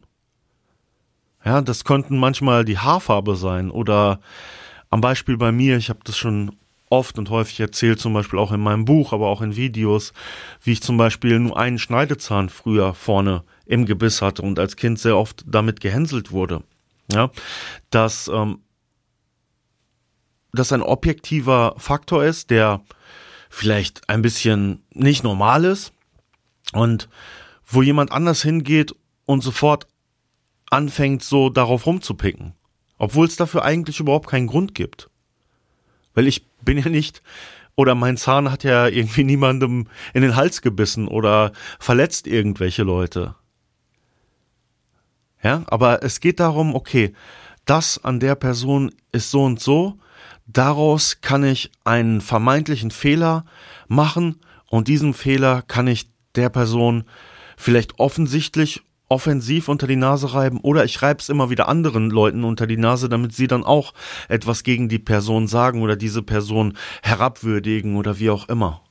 Ja, 1.44 1.62
das 1.62 1.84
könnten 1.84 2.18
manchmal 2.18 2.64
die 2.64 2.78
Haarfarbe 2.78 3.34
sein 3.36 3.70
oder 3.70 4.20
am 4.90 5.00
Beispiel 5.00 5.36
bei 5.36 5.52
mir, 5.52 5.76
ich 5.76 5.88
habe 5.88 6.00
das 6.04 6.18
schon 6.18 6.56
oft 6.90 7.18
und 7.18 7.30
häufig 7.30 7.60
erzählt, 7.60 8.00
zum 8.00 8.12
Beispiel 8.12 8.38
auch 8.38 8.52
in 8.52 8.60
meinem 8.60 8.84
Buch, 8.84 9.12
aber 9.12 9.28
auch 9.28 9.40
in 9.40 9.56
Videos, 9.56 10.12
wie 10.62 10.72
ich 10.72 10.82
zum 10.82 10.96
Beispiel 10.96 11.38
nur 11.38 11.56
einen 11.56 11.78
Schneidezahn 11.78 12.48
früher 12.48 12.94
vorne 12.94 13.44
im 13.70 13.86
Gebiss 13.86 14.20
hatte 14.20 14.42
und 14.42 14.58
als 14.58 14.76
Kind 14.76 14.98
sehr 14.98 15.16
oft 15.16 15.44
damit 15.46 15.80
gehänselt 15.80 16.32
wurde. 16.32 16.62
Ja, 17.12 17.30
dass 17.90 18.28
ähm, 18.28 18.60
das 20.52 20.72
ein 20.72 20.82
objektiver 20.82 21.74
Faktor 21.78 22.24
ist, 22.24 22.50
der 22.50 22.82
vielleicht 23.48 24.08
ein 24.08 24.22
bisschen 24.22 24.82
nicht 24.92 25.24
normal 25.24 25.64
ist 25.64 25.92
und 26.72 27.08
wo 27.64 27.82
jemand 27.82 28.12
anders 28.12 28.42
hingeht 28.42 28.94
und 29.26 29.42
sofort 29.42 29.86
anfängt, 30.70 31.22
so 31.22 31.50
darauf 31.50 31.86
rumzupicken, 31.86 32.54
obwohl 32.98 33.26
es 33.26 33.36
dafür 33.36 33.64
eigentlich 33.64 34.00
überhaupt 34.00 34.28
keinen 34.28 34.46
Grund 34.46 34.74
gibt. 34.74 35.10
Weil 36.14 36.26
ich 36.26 36.46
bin 36.62 36.78
ja 36.78 36.88
nicht, 36.88 37.22
oder 37.76 37.94
mein 37.94 38.16
Zahn 38.16 38.50
hat 38.50 38.64
ja 38.64 38.88
irgendwie 38.88 39.24
niemandem 39.24 39.88
in 40.14 40.22
den 40.22 40.36
Hals 40.36 40.62
gebissen 40.62 41.08
oder 41.08 41.52
verletzt 41.78 42.26
irgendwelche 42.26 42.82
Leute. 42.82 43.36
Ja, 45.42 45.62
aber 45.66 46.02
es 46.02 46.20
geht 46.20 46.40
darum, 46.40 46.74
okay, 46.74 47.14
das 47.64 48.02
an 48.02 48.20
der 48.20 48.34
Person 48.34 48.92
ist 49.12 49.30
so 49.30 49.44
und 49.44 49.60
so, 49.60 49.98
daraus 50.46 51.20
kann 51.20 51.44
ich 51.44 51.70
einen 51.84 52.20
vermeintlichen 52.20 52.90
Fehler 52.90 53.44
machen 53.88 54.36
und 54.68 54.88
diesen 54.88 55.14
Fehler 55.14 55.62
kann 55.62 55.86
ich 55.86 56.08
der 56.34 56.48
Person 56.48 57.04
vielleicht 57.56 57.98
offensichtlich 57.98 58.82
offensiv 59.08 59.68
unter 59.68 59.88
die 59.88 59.96
Nase 59.96 60.34
reiben 60.34 60.60
oder 60.60 60.84
ich 60.84 61.02
reibe 61.02 61.20
es 61.20 61.28
immer 61.28 61.50
wieder 61.50 61.68
anderen 61.68 62.10
Leuten 62.10 62.44
unter 62.44 62.66
die 62.66 62.76
Nase, 62.76 63.08
damit 63.08 63.34
sie 63.34 63.48
dann 63.48 63.64
auch 63.64 63.92
etwas 64.28 64.62
gegen 64.62 64.88
die 64.88 65.00
Person 65.00 65.48
sagen 65.48 65.82
oder 65.82 65.96
diese 65.96 66.22
Person 66.22 66.76
herabwürdigen 67.02 67.96
oder 67.96 68.20
wie 68.20 68.30
auch 68.30 68.48
immer. 68.48 68.82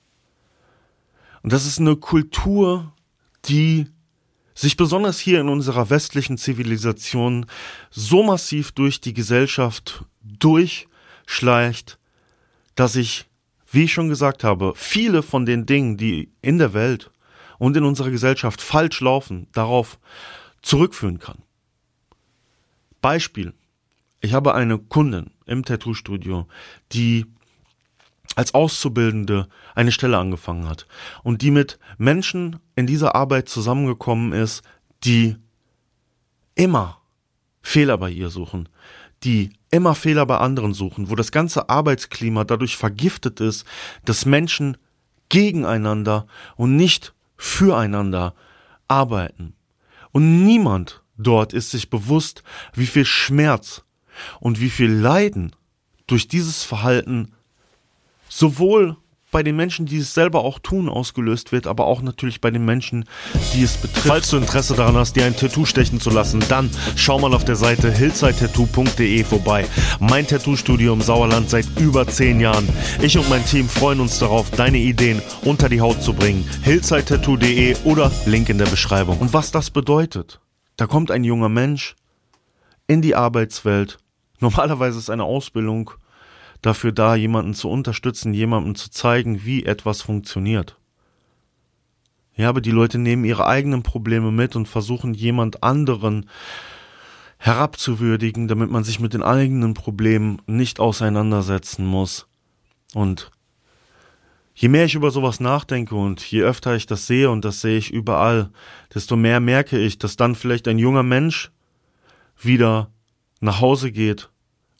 Und 1.41 1.53
das 1.53 1.65
ist 1.65 1.79
eine 1.79 1.95
Kultur, 1.95 2.91
die 3.45 3.87
sich 4.59 4.75
besonders 4.75 5.19
hier 5.19 5.39
in 5.39 5.47
unserer 5.47 5.89
westlichen 5.89 6.37
Zivilisation 6.37 7.45
so 7.91 8.23
massiv 8.23 8.73
durch 8.73 8.99
die 8.99 9.13
Gesellschaft 9.13 10.03
durchschleicht, 10.21 11.97
dass 12.75 12.97
ich, 12.97 13.27
wie 13.71 13.85
ich 13.85 13.93
schon 13.93 14.09
gesagt 14.09 14.43
habe, 14.43 14.73
viele 14.75 15.23
von 15.23 15.45
den 15.45 15.65
Dingen, 15.65 15.95
die 15.95 16.33
in 16.41 16.57
der 16.57 16.73
Welt 16.73 17.09
und 17.57 17.77
in 17.77 17.85
unserer 17.85 18.09
Gesellschaft 18.09 18.61
falsch 18.61 18.99
laufen, 18.99 19.47
darauf 19.53 19.97
zurückführen 20.61 21.19
kann. 21.19 21.37
Beispiel. 22.99 23.53
Ich 24.19 24.33
habe 24.33 24.55
eine 24.55 24.77
Kundin 24.77 25.31
im 25.45 25.63
Tattoo-Studio, 25.63 26.49
die 26.91 27.25
als 28.39 28.53
Auszubildende 28.53 29.49
eine 29.75 29.91
Stelle 29.91 30.17
angefangen 30.17 30.69
hat 30.69 30.87
und 31.23 31.41
die 31.41 31.51
mit 31.51 31.77
Menschen 31.97 32.59
in 32.77 32.87
dieser 32.87 33.13
Arbeit 33.13 33.49
zusammengekommen 33.49 34.31
ist, 34.31 34.63
die 35.03 35.35
immer 36.55 37.01
Fehler 37.61 37.97
bei 37.97 38.09
ihr 38.09 38.29
suchen, 38.29 38.69
die 39.25 39.51
immer 39.71 39.93
Fehler 39.93 40.25
bei 40.25 40.37
anderen 40.37 40.73
suchen, 40.73 41.09
wo 41.09 41.15
das 41.15 41.33
ganze 41.33 41.67
Arbeitsklima 41.67 42.45
dadurch 42.45 42.77
vergiftet 42.77 43.41
ist, 43.41 43.65
dass 44.05 44.25
Menschen 44.25 44.77
gegeneinander 45.27 46.25
und 46.55 46.77
nicht 46.77 47.13
füreinander 47.35 48.35
arbeiten. 48.87 49.53
Und 50.13 50.45
niemand 50.45 51.03
dort 51.17 51.51
ist 51.51 51.71
sich 51.71 51.89
bewusst, 51.89 52.43
wie 52.73 52.87
viel 52.87 53.03
Schmerz 53.03 53.83
und 54.39 54.61
wie 54.61 54.69
viel 54.69 54.91
Leiden 54.91 55.53
durch 56.07 56.29
dieses 56.29 56.63
Verhalten 56.63 57.33
sowohl 58.29 58.95
bei 59.31 59.43
den 59.43 59.55
Menschen, 59.55 59.85
die 59.85 59.97
es 59.97 60.13
selber 60.13 60.43
auch 60.43 60.59
tun, 60.59 60.89
ausgelöst 60.89 61.51
wird, 61.51 61.67
aber 61.67 61.85
auch 61.85 62.01
natürlich 62.01 62.41
bei 62.41 62.49
den 62.49 62.65
Menschen, 62.65 63.05
die 63.53 63.61
es 63.61 63.77
betrifft. 63.77 64.07
Falls 64.07 64.29
du 64.29 64.37
Interesse 64.37 64.75
daran 64.75 64.95
hast, 64.95 65.15
dir 65.15 65.25
ein 65.25 65.35
Tattoo 65.35 65.65
stechen 65.65 65.99
zu 65.99 66.09
lassen, 66.09 66.43
dann 66.49 66.69
schau 66.95 67.19
mal 67.19 67.33
auf 67.33 67.45
der 67.45 67.55
Seite 67.55 67.91
hillsidetattoo.de 67.91 69.23
vorbei. 69.23 69.67
Mein 69.99 70.25
Tattoo-Studio 70.25 70.93
im 70.93 71.01
Sauerland 71.01 71.49
seit 71.49 71.67
über 71.79 72.07
zehn 72.07 72.39
Jahren. 72.39 72.67
Ich 73.01 73.17
und 73.17 73.29
mein 73.29 73.45
Team 73.45 73.69
freuen 73.69 73.99
uns 73.99 74.19
darauf, 74.19 74.49
deine 74.51 74.79
Ideen 74.79 75.21
unter 75.43 75.69
die 75.69 75.81
Haut 75.81 76.01
zu 76.01 76.13
bringen. 76.13 76.49
hillsidetattoo.de 76.63 77.75
oder 77.83 78.11
Link 78.25 78.49
in 78.49 78.57
der 78.57 78.65
Beschreibung. 78.65 79.19
Und 79.19 79.33
was 79.33 79.51
das 79.51 79.69
bedeutet, 79.69 80.39
da 80.75 80.87
kommt 80.87 81.11
ein 81.11 81.23
junger 81.23 81.49
Mensch 81.49 81.95
in 82.87 83.01
die 83.01 83.15
Arbeitswelt. 83.15 83.99
Normalerweise 84.39 84.97
ist 84.97 85.09
eine 85.09 85.25
Ausbildung 85.25 85.91
dafür 86.61 86.91
da, 86.91 87.15
jemanden 87.15 87.53
zu 87.53 87.69
unterstützen, 87.69 88.33
jemandem 88.33 88.75
zu 88.75 88.89
zeigen, 88.89 89.45
wie 89.45 89.65
etwas 89.65 90.01
funktioniert. 90.01 90.77
Ja, 92.35 92.49
aber 92.49 92.61
die 92.61 92.71
Leute 92.71 92.97
nehmen 92.97 93.25
ihre 93.25 93.45
eigenen 93.47 93.83
Probleme 93.83 94.31
mit 94.31 94.55
und 94.55 94.67
versuchen 94.67 95.13
jemand 95.13 95.63
anderen 95.63 96.29
herabzuwürdigen, 97.37 98.47
damit 98.47 98.69
man 98.69 98.83
sich 98.83 98.99
mit 98.99 99.13
den 99.13 99.23
eigenen 99.23 99.73
Problemen 99.73 100.41
nicht 100.45 100.79
auseinandersetzen 100.79 101.85
muss. 101.85 102.27
Und 102.93 103.31
je 104.53 104.69
mehr 104.69 104.85
ich 104.85 104.95
über 104.95 105.11
sowas 105.11 105.39
nachdenke 105.39 105.95
und 105.95 106.21
je 106.21 106.43
öfter 106.43 106.75
ich 106.75 106.85
das 106.85 107.07
sehe, 107.07 107.29
und 107.29 107.45
das 107.45 107.61
sehe 107.61 107.77
ich 107.77 107.91
überall, 107.91 108.51
desto 108.93 109.15
mehr 109.15 109.39
merke 109.39 109.77
ich, 109.77 109.97
dass 109.97 110.17
dann 110.17 110.35
vielleicht 110.35 110.67
ein 110.67 110.79
junger 110.79 111.03
Mensch 111.03 111.51
wieder 112.37 112.89
nach 113.41 113.61
Hause 113.61 113.91
geht 113.91 114.29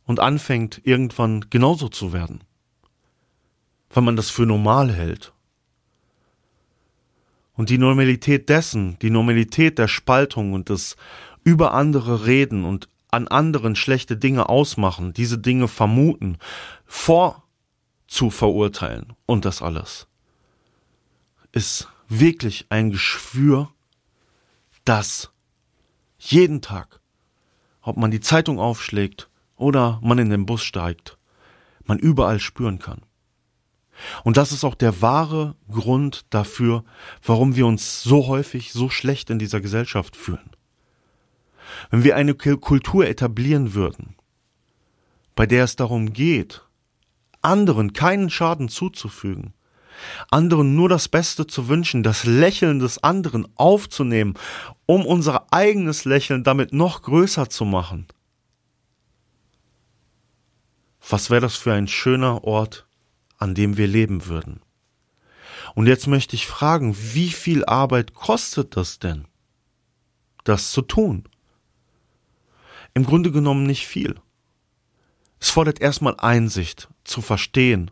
und 0.10 0.20
anfängt 0.20 0.82
irgendwann 0.86 1.52
genauso 1.52 1.88
zu 1.88 2.14
werden, 2.14 2.44
weil 3.92 4.02
man 4.02 4.16
das 4.16 4.32
für 4.32 4.48
normal 4.48 4.92
hält. 4.92 5.34
Und 7.54 7.70
die 7.70 7.78
Normalität 7.78 8.50
dessen, 8.50 8.98
die 9.04 9.12
Normalität 9.12 9.78
der 9.78 9.88
Spaltung 9.88 10.54
und 10.54 10.70
des 10.70 10.98
über 11.44 11.76
andere 11.76 12.26
reden 12.26 12.66
und 12.66 12.90
an 13.12 13.28
anderen 13.28 13.76
schlechte 13.76 14.18
Dinge 14.18 14.50
ausmachen, 14.50 15.14
diese 15.14 15.38
Dinge 15.38 15.68
vermuten, 15.68 16.40
vor 16.88 17.44
zu 18.08 18.32
verurteilen 18.32 19.14
und 19.28 19.46
das 19.46 19.62
alles, 19.62 20.08
ist 21.52 21.88
wirklich 22.08 22.66
ein 22.70 22.90
Geschwür, 22.90 23.72
das 24.86 25.30
jeden 26.18 26.64
Tag, 26.64 27.00
ob 27.84 27.96
man 27.96 28.10
die 28.10 28.22
Zeitung 28.22 28.58
aufschlägt 28.58 29.29
oder 29.60 30.00
man 30.02 30.18
in 30.18 30.30
den 30.30 30.46
Bus 30.46 30.64
steigt, 30.64 31.18
man 31.86 32.00
überall 32.00 32.40
spüren 32.40 32.80
kann. 32.80 33.02
Und 34.24 34.38
das 34.38 34.54
ist 34.54 34.64
auch 34.64 34.76
der 34.76 35.02
wahre 35.02 35.56
Grund 35.70 36.26
dafür, 36.30 36.86
warum 37.22 37.56
wir 37.56 37.68
uns 37.68 38.02
so 38.02 38.28
häufig 38.28 38.72
so 38.72 38.90
schlecht 38.90 39.30
in 39.30 39.40
dieser 39.40 39.60
Gesellschaft 39.60 40.16
fühlen. 40.16 40.50
Wenn 41.92 42.04
wir 42.04 42.16
eine 42.16 42.34
Kultur 42.34 43.08
etablieren 43.08 43.74
würden, 43.74 44.16
bei 45.36 45.46
der 45.46 45.66
es 45.66 45.76
darum 45.76 46.14
geht, 46.14 46.64
anderen 47.42 47.94
keinen 47.94 48.30
Schaden 48.30 48.70
zuzufügen, 48.70 49.54
anderen 50.32 50.76
nur 50.76 50.88
das 50.88 51.10
Beste 51.10 51.46
zu 51.46 51.68
wünschen, 51.68 52.04
das 52.04 52.24
Lächeln 52.24 52.80
des 52.80 53.04
anderen 53.04 53.48
aufzunehmen, 53.56 54.36
um 54.86 55.06
unser 55.06 55.52
eigenes 55.52 56.06
Lächeln 56.06 56.44
damit 56.44 56.74
noch 56.74 57.02
größer 57.02 57.50
zu 57.50 57.66
machen, 57.66 58.08
was 61.08 61.30
wäre 61.30 61.42
das 61.42 61.56
für 61.56 61.74
ein 61.74 61.88
schöner 61.88 62.44
Ort, 62.44 62.88
an 63.38 63.56
dem 63.56 63.78
wir 63.78 63.88
leben 63.88 64.26
würden. 64.26 64.62
Und 65.76 65.88
jetzt 65.88 66.08
möchte 66.08 66.36
ich 66.36 66.48
fragen, 66.48 66.96
wie 66.98 67.30
viel 67.30 67.66
Arbeit 67.66 68.14
kostet 68.14 68.76
das 68.76 69.00
denn, 69.00 69.28
das 70.44 70.72
zu 70.72 70.82
tun? 70.82 71.26
Im 72.94 73.06
Grunde 73.06 73.32
genommen 73.32 73.64
nicht 73.64 73.88
viel. 73.88 74.20
Es 75.40 75.50
fordert 75.50 75.80
erstmal 75.80 76.16
Einsicht, 76.18 76.90
zu 77.04 77.22
verstehen, 77.22 77.92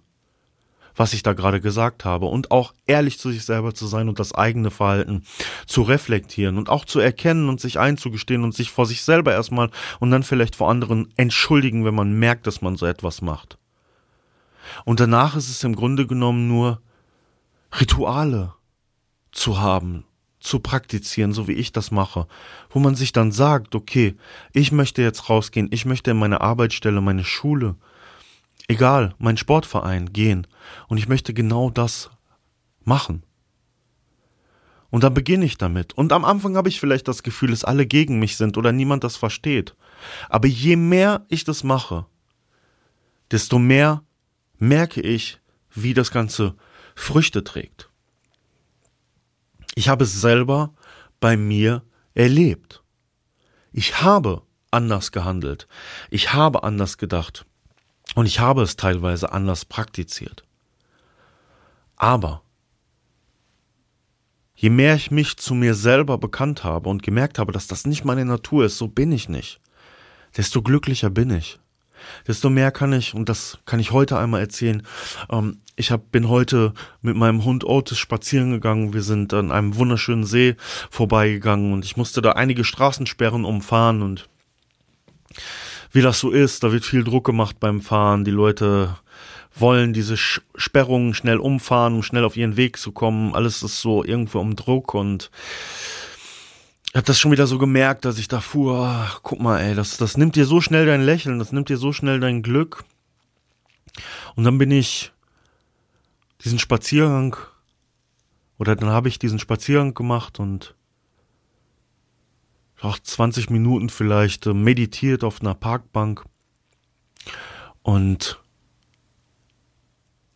was 0.98 1.14
ich 1.14 1.24
da 1.24 1.34
gerade 1.34 1.62
gesagt 1.62 2.04
habe 2.04 2.26
und 2.26 2.52
auch 2.52 2.74
ehrlich 2.88 3.20
zu 3.20 3.32
sich 3.32 3.46
selber 3.46 3.74
zu 3.74 3.86
sein 3.88 4.10
und 4.10 4.20
das 4.20 4.34
eigene 4.34 4.72
Verhalten 4.72 5.24
zu 5.68 5.84
reflektieren 5.84 6.58
und 6.58 6.70
auch 6.70 6.84
zu 6.84 7.00
erkennen 7.00 7.48
und 7.48 7.62
sich 7.62 7.80
einzugestehen 7.80 8.44
und 8.44 8.54
sich 8.54 8.72
vor 8.72 8.86
sich 8.86 9.04
selber 9.04 9.32
erstmal 9.32 9.70
und 10.00 10.12
dann 10.12 10.24
vielleicht 10.24 10.56
vor 10.56 10.70
anderen 10.70 11.14
entschuldigen, 11.16 11.86
wenn 11.86 11.96
man 11.96 12.18
merkt, 12.18 12.48
dass 12.48 12.62
man 12.62 12.76
so 12.76 12.86
etwas 12.86 13.22
macht. 13.22 13.58
Und 14.84 15.00
danach 15.00 15.36
ist 15.36 15.50
es 15.50 15.64
im 15.64 15.76
Grunde 15.76 16.08
genommen 16.08 16.48
nur 16.48 16.82
Rituale 17.80 18.54
zu 19.32 19.60
haben, 19.60 20.04
zu 20.40 20.60
praktizieren, 20.60 21.32
so 21.32 21.48
wie 21.48 21.54
ich 21.54 21.72
das 21.72 21.92
mache, 21.92 22.28
wo 22.70 22.80
man 22.80 22.96
sich 22.96 23.12
dann 23.12 23.32
sagt, 23.32 23.76
okay, 23.76 24.16
ich 24.52 24.72
möchte 24.72 25.02
jetzt 25.02 25.30
rausgehen, 25.30 25.68
ich 25.72 25.86
möchte 25.86 26.12
in 26.12 26.18
meine 26.18 26.42
Arbeitsstelle, 26.42 27.02
meine 27.02 27.24
Schule, 27.24 27.76
egal, 28.68 29.16
mein 29.18 29.38
Sportverein 29.38 30.14
gehen 30.14 30.48
und 30.88 30.98
ich 30.98 31.08
möchte 31.08 31.34
genau 31.34 31.70
das 31.70 32.10
machen. 32.84 33.24
Und 34.90 35.04
dann 35.04 35.14
beginne 35.14 35.46
ich 35.46 35.58
damit. 35.58 35.94
Und 35.94 36.14
am 36.14 36.24
Anfang 36.24 36.56
habe 36.56 36.70
ich 36.70 36.80
vielleicht 36.80 37.08
das 37.08 37.24
Gefühl, 37.24 37.52
dass 37.52 37.66
alle 37.66 37.86
gegen 37.86 38.20
mich 38.20 38.38
sind 38.38 38.58
oder 38.58 38.72
niemand 38.72 39.04
das 39.04 39.18
versteht. 39.18 39.76
Aber 40.30 40.48
je 40.48 40.76
mehr 40.76 41.26
ich 41.28 41.44
das 41.44 41.64
mache, 41.64 42.06
desto 43.32 43.60
mehr 43.60 44.04
merke 44.58 45.02
ich, 45.02 45.40
wie 45.72 45.94
das 45.94 46.12
Ganze 46.12 46.56
Früchte 46.96 47.44
trägt. 47.44 47.90
Ich 49.76 49.90
habe 49.90 50.06
es 50.06 50.20
selber 50.20 50.74
bei 51.20 51.38
mir 51.38 51.84
erlebt. 52.14 52.84
Ich 53.72 54.02
habe 54.02 54.42
anders 54.72 55.12
gehandelt. 55.12 55.68
Ich 56.10 56.34
habe 56.34 56.64
anders 56.64 56.98
gedacht. 56.98 57.46
Und 58.18 58.26
ich 58.26 58.40
habe 58.40 58.64
es 58.64 58.78
teilweise 58.78 59.32
anders 59.32 59.64
praktiziert. 59.64 60.44
Aber 61.98 62.42
je 64.56 64.72
mehr 64.72 64.96
ich 64.96 65.12
mich 65.12 65.38
zu 65.38 65.54
mir 65.54 65.76
selber 65.76 66.18
bekannt 66.18 66.64
habe 66.64 66.90
und 66.90 67.04
gemerkt 67.04 67.38
habe, 67.38 67.52
dass 67.52 67.68
das 67.68 67.86
nicht 67.86 68.06
meine 68.06 68.26
Natur 68.26 68.66
ist, 68.66 68.80
so 68.80 68.88
bin 68.88 69.12
ich 69.12 69.30
nicht, 69.30 69.62
desto 70.36 70.64
glücklicher 70.64 71.12
bin 71.12 71.30
ich. 71.30 71.60
Desto 72.28 72.50
mehr 72.50 72.72
kann 72.72 72.92
ich, 72.92 73.14
und 73.14 73.30
das 73.30 73.60
kann 73.68 73.80
ich 73.80 73.92
heute 73.92 74.18
einmal 74.18 74.42
erzählen, 74.42 74.82
ähm, 75.30 75.60
ich 75.76 75.92
hab, 75.92 76.12
bin 76.12 76.28
heute 76.28 76.74
mit 77.04 77.16
meinem 77.16 77.46
Hund 77.46 77.66
Otis 77.66 78.00
spazieren 78.00 78.50
gegangen. 78.50 78.94
Wir 78.94 79.04
sind 79.04 79.32
an 79.36 79.52
einem 79.52 79.76
wunderschönen 79.76 80.26
See 80.26 80.56
vorbeigegangen 80.90 81.72
und 81.72 81.86
ich 81.86 81.98
musste 81.98 82.24
da 82.24 82.32
einige 82.32 82.64
Straßensperren 82.64 83.46
umfahren 83.46 84.02
und 84.02 84.28
wie 85.98 86.04
das 86.04 86.20
so 86.20 86.30
ist, 86.30 86.64
da 86.64 86.72
wird 86.72 86.86
viel 86.86 87.04
Druck 87.04 87.26
gemacht 87.26 87.60
beim 87.60 87.82
Fahren. 87.82 88.24
Die 88.24 88.30
Leute 88.30 88.96
wollen 89.56 89.94
diese 89.94 90.16
Sperrungen 90.16 91.16
schnell 91.16 91.38
umfahren, 91.38 91.96
um 91.96 92.04
schnell 92.04 92.24
auf 92.24 92.38
ihren 92.38 92.56
Weg 92.56 92.78
zu 92.78 92.92
kommen. 92.92 93.34
Alles 93.34 93.64
ist 93.64 93.82
so 93.82 94.04
irgendwo 94.04 94.40
um 94.40 94.56
Druck 94.56 94.94
und 94.94 95.32
ich 96.90 96.96
habe 96.96 97.08
das 97.08 97.20
schon 97.20 97.32
wieder 97.32 97.48
so 97.48 97.58
gemerkt, 97.58 98.06
dass 98.06 98.20
ich 98.20 98.28
da 98.28 98.42
fuhr, 98.42 98.78
ach, 98.78 99.22
guck 99.24 99.40
mal, 99.40 99.60
ey, 99.60 99.74
das, 99.74 99.98
das 99.98 100.18
nimmt 100.18 100.36
dir 100.36 100.46
so 100.46 100.62
schnell 100.62 100.86
dein 100.86 101.02
Lächeln, 101.02 101.40
das 101.40 101.52
nimmt 101.52 101.70
dir 101.70 101.78
so 101.78 101.92
schnell 101.92 102.20
dein 102.20 102.44
Glück. 102.44 102.84
Und 104.36 104.44
dann 104.44 104.60
bin 104.60 104.70
ich 104.70 105.12
diesen 106.44 106.60
Spaziergang, 106.60 107.36
oder 108.60 108.76
dann 108.76 108.90
habe 108.90 109.10
ich 109.10 109.18
diesen 109.18 109.40
Spaziergang 109.40 109.96
gemacht 109.96 110.40
und 110.40 110.76
auch 112.82 113.00
20 113.00 113.50
Minuten 113.50 113.90
vielleicht 113.90 114.46
äh, 114.46 114.54
meditiert 114.54 115.24
auf 115.24 115.42
einer 115.42 115.56
Parkbank 115.56 116.24
und 117.82 118.42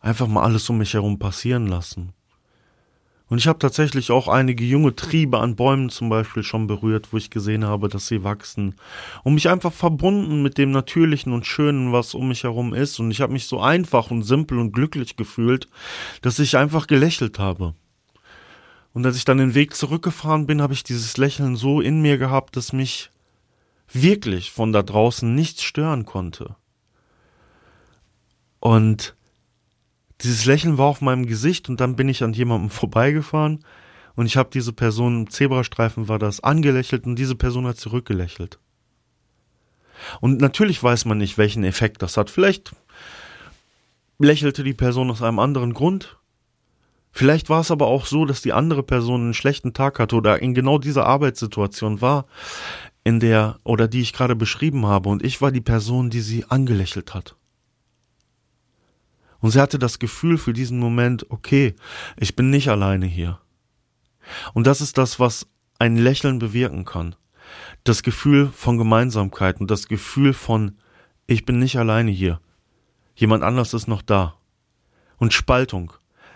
einfach 0.00 0.26
mal 0.26 0.42
alles 0.42 0.68
um 0.68 0.78
mich 0.78 0.94
herum 0.94 1.18
passieren 1.18 1.66
lassen. 1.66 2.12
Und 3.32 3.38
ich 3.38 3.46
habe 3.46 3.58
tatsächlich 3.58 4.10
auch 4.10 4.28
einige 4.28 4.62
junge 4.62 4.94
Triebe 4.94 5.38
an 5.38 5.56
Bäumen 5.56 5.88
zum 5.88 6.10
Beispiel 6.10 6.42
schon 6.42 6.66
berührt, 6.66 7.14
wo 7.14 7.16
ich 7.16 7.30
gesehen 7.30 7.64
habe, 7.64 7.88
dass 7.88 8.06
sie 8.06 8.24
wachsen. 8.24 8.74
Und 9.24 9.32
mich 9.32 9.48
einfach 9.48 9.72
verbunden 9.72 10.42
mit 10.42 10.58
dem 10.58 10.70
Natürlichen 10.70 11.32
und 11.32 11.46
Schönen, 11.46 11.92
was 11.92 12.12
um 12.12 12.28
mich 12.28 12.44
herum 12.44 12.74
ist. 12.74 13.00
Und 13.00 13.10
ich 13.10 13.22
habe 13.22 13.32
mich 13.32 13.46
so 13.46 13.58
einfach 13.58 14.10
und 14.10 14.22
simpel 14.22 14.58
und 14.58 14.72
glücklich 14.72 15.16
gefühlt, 15.16 15.66
dass 16.20 16.38
ich 16.40 16.58
einfach 16.58 16.86
gelächelt 16.86 17.38
habe. 17.38 17.74
Und 18.94 19.06
als 19.06 19.16
ich 19.16 19.24
dann 19.24 19.38
den 19.38 19.54
Weg 19.54 19.74
zurückgefahren 19.74 20.46
bin, 20.46 20.60
habe 20.60 20.74
ich 20.74 20.84
dieses 20.84 21.16
Lächeln 21.16 21.56
so 21.56 21.80
in 21.80 22.02
mir 22.02 22.18
gehabt, 22.18 22.56
dass 22.56 22.72
mich 22.72 23.10
wirklich 23.90 24.52
von 24.52 24.72
da 24.72 24.82
draußen 24.82 25.34
nichts 25.34 25.62
stören 25.62 26.04
konnte. 26.04 26.56
Und 28.60 29.16
dieses 30.20 30.44
Lächeln 30.44 30.78
war 30.78 30.86
auf 30.86 31.00
meinem 31.00 31.26
Gesicht 31.26 31.68
und 31.68 31.80
dann 31.80 31.96
bin 31.96 32.08
ich 32.08 32.22
an 32.22 32.32
jemandem 32.32 32.70
vorbeigefahren 32.70 33.64
und 34.14 34.26
ich 34.26 34.36
habe 34.36 34.50
diese 34.52 34.72
Person 34.72 35.22
im 35.22 35.30
Zebrastreifen 35.30 36.08
war 36.08 36.18
das 36.18 36.40
angelächelt 36.40 37.06
und 37.06 37.16
diese 37.16 37.34
Person 37.34 37.66
hat 37.66 37.78
zurückgelächelt. 37.78 38.58
Und 40.20 40.40
natürlich 40.40 40.82
weiß 40.82 41.04
man 41.04 41.18
nicht, 41.18 41.38
welchen 41.38 41.64
Effekt 41.64 42.02
das 42.02 42.16
hat. 42.16 42.28
Vielleicht 42.28 42.72
lächelte 44.18 44.64
die 44.64 44.74
Person 44.74 45.10
aus 45.10 45.22
einem 45.22 45.38
anderen 45.38 45.74
Grund. 45.74 46.18
Vielleicht 47.12 47.50
war 47.50 47.60
es 47.60 47.70
aber 47.70 47.86
auch 47.86 48.06
so, 48.06 48.24
dass 48.24 48.40
die 48.40 48.54
andere 48.54 48.82
Person 48.82 49.20
einen 49.20 49.34
schlechten 49.34 49.74
Tag 49.74 49.98
hatte 49.98 50.16
oder 50.16 50.40
in 50.40 50.54
genau 50.54 50.78
dieser 50.78 51.06
Arbeitssituation 51.06 52.00
war, 52.00 52.26
in 53.04 53.20
der 53.20 53.58
oder 53.64 53.86
die 53.86 54.00
ich 54.00 54.14
gerade 54.14 54.34
beschrieben 54.34 54.86
habe 54.86 55.10
und 55.10 55.22
ich 55.22 55.42
war 55.42 55.52
die 55.52 55.60
Person, 55.60 56.08
die 56.08 56.22
sie 56.22 56.46
angelächelt 56.46 57.12
hat. 57.12 57.36
Und 59.40 59.50
sie 59.50 59.60
hatte 59.60 59.78
das 59.78 59.98
Gefühl 59.98 60.38
für 60.38 60.52
diesen 60.52 60.78
Moment, 60.78 61.26
okay, 61.30 61.74
ich 62.16 62.34
bin 62.34 62.48
nicht 62.48 62.68
alleine 62.68 63.06
hier. 63.06 63.40
Und 64.54 64.66
das 64.66 64.80
ist 64.80 64.96
das, 64.96 65.18
was 65.18 65.48
ein 65.78 65.96
Lächeln 65.96 66.38
bewirken 66.38 66.84
kann. 66.84 67.16
Das 67.82 68.04
Gefühl 68.04 68.50
von 68.54 68.78
Gemeinsamkeit 68.78 69.60
und 69.60 69.70
das 69.70 69.88
Gefühl 69.88 70.32
von, 70.32 70.78
ich 71.26 71.44
bin 71.44 71.58
nicht 71.58 71.76
alleine 71.76 72.12
hier. 72.12 72.40
Jemand 73.16 73.42
anders 73.42 73.74
ist 73.74 73.88
noch 73.88 74.00
da. 74.00 74.36
Und 75.18 75.32
Spaltung 75.32 75.92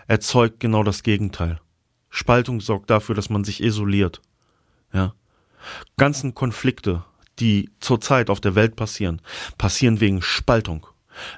erzeugt 0.07 0.59
genau 0.59 0.83
das 0.83 1.03
Gegenteil. 1.03 1.59
Spaltung 2.09 2.61
sorgt 2.61 2.89
dafür, 2.89 3.15
dass 3.15 3.29
man 3.29 3.43
sich 3.43 3.61
isoliert. 3.61 4.21
Ja. 4.93 5.13
Ganzen 5.97 6.33
Konflikte, 6.33 7.03
die 7.39 7.69
zurzeit 7.79 8.29
auf 8.29 8.39
der 8.39 8.55
Welt 8.55 8.75
passieren, 8.75 9.21
passieren 9.57 9.99
wegen 9.99 10.21
Spaltung 10.21 10.87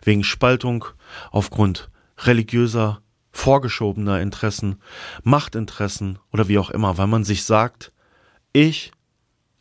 wegen 0.04 0.24
Spaltung 0.24 0.86
aufgrund 1.32 1.90
religiöser, 2.20 3.02
vorgeschobener 3.32 4.22
Interessen, 4.22 4.82
Machtinteressen 5.24 6.20
oder 6.32 6.48
wie 6.48 6.58
auch 6.58 6.70
immer, 6.70 6.98
weil 6.98 7.08
man 7.08 7.24
sich 7.24 7.44
sagt, 7.44 7.92
ich 8.54 8.92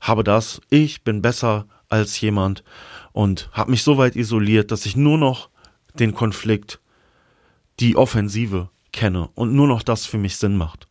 habe 0.00 0.24
das, 0.24 0.60
ich 0.70 1.02
bin 1.02 1.22
besser 1.22 1.66
als 1.88 2.20
jemand 2.20 2.64
und 3.12 3.50
habe 3.52 3.70
mich 3.70 3.82
so 3.82 3.98
weit 3.98 4.16
isoliert, 4.16 4.70
dass 4.70 4.86
ich 4.86 4.96
nur 4.96 5.18
noch 5.18 5.50
den 5.94 6.14
Konflikt, 6.14 6.80
die 7.80 7.96
Offensive 7.96 8.70
kenne 8.98 9.28
und 9.36 9.54
nur 9.54 9.68
noch 9.68 9.84
das 9.84 10.06
für 10.06 10.18
mich 10.18 10.38
Sinn 10.38 10.56
macht. 10.56 10.88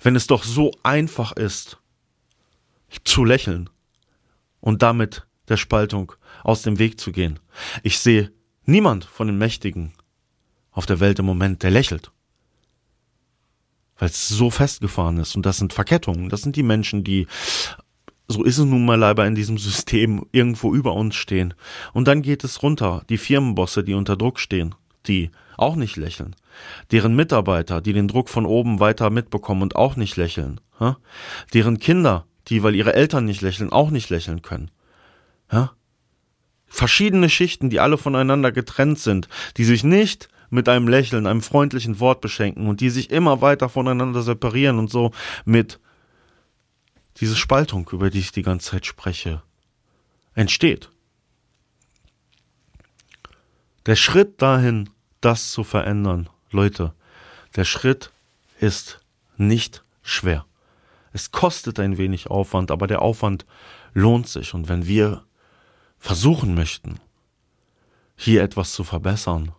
Wenn 0.00 0.14
es 0.14 0.28
doch 0.28 0.44
so 0.44 0.70
einfach 0.84 1.32
ist, 1.32 1.78
zu 3.02 3.24
lächeln 3.24 3.68
und 4.60 4.82
damit 4.82 5.26
der 5.48 5.56
Spaltung 5.56 6.12
aus 6.44 6.62
dem 6.62 6.78
Weg 6.78 7.00
zu 7.00 7.10
gehen. 7.10 7.40
Ich 7.82 7.98
sehe 7.98 8.30
niemand 8.64 9.06
von 9.06 9.26
den 9.26 9.38
Mächtigen 9.38 9.92
auf 10.70 10.86
der 10.86 11.00
Welt 11.00 11.18
im 11.18 11.26
Moment, 11.26 11.64
der 11.64 11.72
lächelt. 11.72 12.12
Weil 13.98 14.10
es 14.10 14.28
so 14.28 14.50
festgefahren 14.50 15.18
ist. 15.18 15.34
Und 15.34 15.44
das 15.46 15.56
sind 15.56 15.72
Verkettungen. 15.72 16.28
Das 16.28 16.42
sind 16.42 16.54
die 16.54 16.62
Menschen, 16.62 17.02
die, 17.02 17.26
so 18.28 18.44
ist 18.44 18.58
es 18.58 18.64
nun 18.64 18.84
mal 18.84 18.94
leider 18.94 19.26
in 19.26 19.34
diesem 19.34 19.58
System, 19.58 20.26
irgendwo 20.30 20.72
über 20.72 20.94
uns 20.94 21.16
stehen. 21.16 21.54
Und 21.92 22.06
dann 22.06 22.22
geht 22.22 22.44
es 22.44 22.62
runter. 22.62 23.02
Die 23.08 23.18
Firmenbosse, 23.18 23.82
die 23.82 23.94
unter 23.94 24.16
Druck 24.16 24.38
stehen, 24.38 24.76
die 25.08 25.32
auch 25.58 25.76
nicht 25.76 25.96
lächeln. 25.96 26.36
Deren 26.90 27.16
Mitarbeiter, 27.16 27.80
die 27.80 27.92
den 27.92 28.08
Druck 28.08 28.28
von 28.28 28.46
oben 28.46 28.80
weiter 28.80 29.10
mitbekommen 29.10 29.62
und 29.62 29.76
auch 29.76 29.96
nicht 29.96 30.16
lächeln. 30.16 30.60
Deren 31.52 31.78
Kinder, 31.78 32.26
die, 32.48 32.62
weil 32.62 32.74
ihre 32.74 32.94
Eltern 32.94 33.24
nicht 33.24 33.42
lächeln, 33.42 33.72
auch 33.72 33.90
nicht 33.90 34.10
lächeln 34.10 34.42
können. 34.42 34.70
Ja? 35.50 35.72
Verschiedene 36.66 37.28
Schichten, 37.28 37.70
die 37.70 37.80
alle 37.80 37.98
voneinander 37.98 38.52
getrennt 38.52 38.98
sind, 38.98 39.28
die 39.56 39.64
sich 39.64 39.84
nicht 39.84 40.28
mit 40.50 40.68
einem 40.68 40.88
Lächeln, 40.88 41.26
einem 41.26 41.42
freundlichen 41.42 42.00
Wort 42.00 42.20
beschenken 42.20 42.68
und 42.68 42.80
die 42.80 42.90
sich 42.90 43.10
immer 43.10 43.40
weiter 43.40 43.68
voneinander 43.68 44.22
separieren 44.22 44.78
und 44.78 44.90
so 44.90 45.12
mit 45.44 45.80
diese 47.20 47.36
Spaltung, 47.36 47.88
über 47.92 48.10
die 48.10 48.20
ich 48.20 48.32
die 48.32 48.42
ganze 48.42 48.70
Zeit 48.70 48.86
spreche, 48.86 49.42
entsteht. 50.34 50.90
Der 53.86 53.96
Schritt 53.96 54.40
dahin, 54.40 54.90
das 55.20 55.50
zu 55.52 55.64
verändern, 55.64 56.28
Leute, 56.50 56.94
der 57.56 57.64
Schritt 57.64 58.12
ist 58.58 59.00
nicht 59.36 59.82
schwer. 60.02 60.46
Es 61.12 61.30
kostet 61.30 61.80
ein 61.80 61.98
wenig 61.98 62.30
Aufwand, 62.30 62.70
aber 62.70 62.86
der 62.86 63.02
Aufwand 63.02 63.46
lohnt 63.94 64.28
sich. 64.28 64.54
Und 64.54 64.68
wenn 64.68 64.86
wir 64.86 65.24
versuchen 65.98 66.54
möchten, 66.54 67.00
hier 68.16 68.42
etwas 68.42 68.72
zu 68.72 68.84
verbessern, 68.84 69.52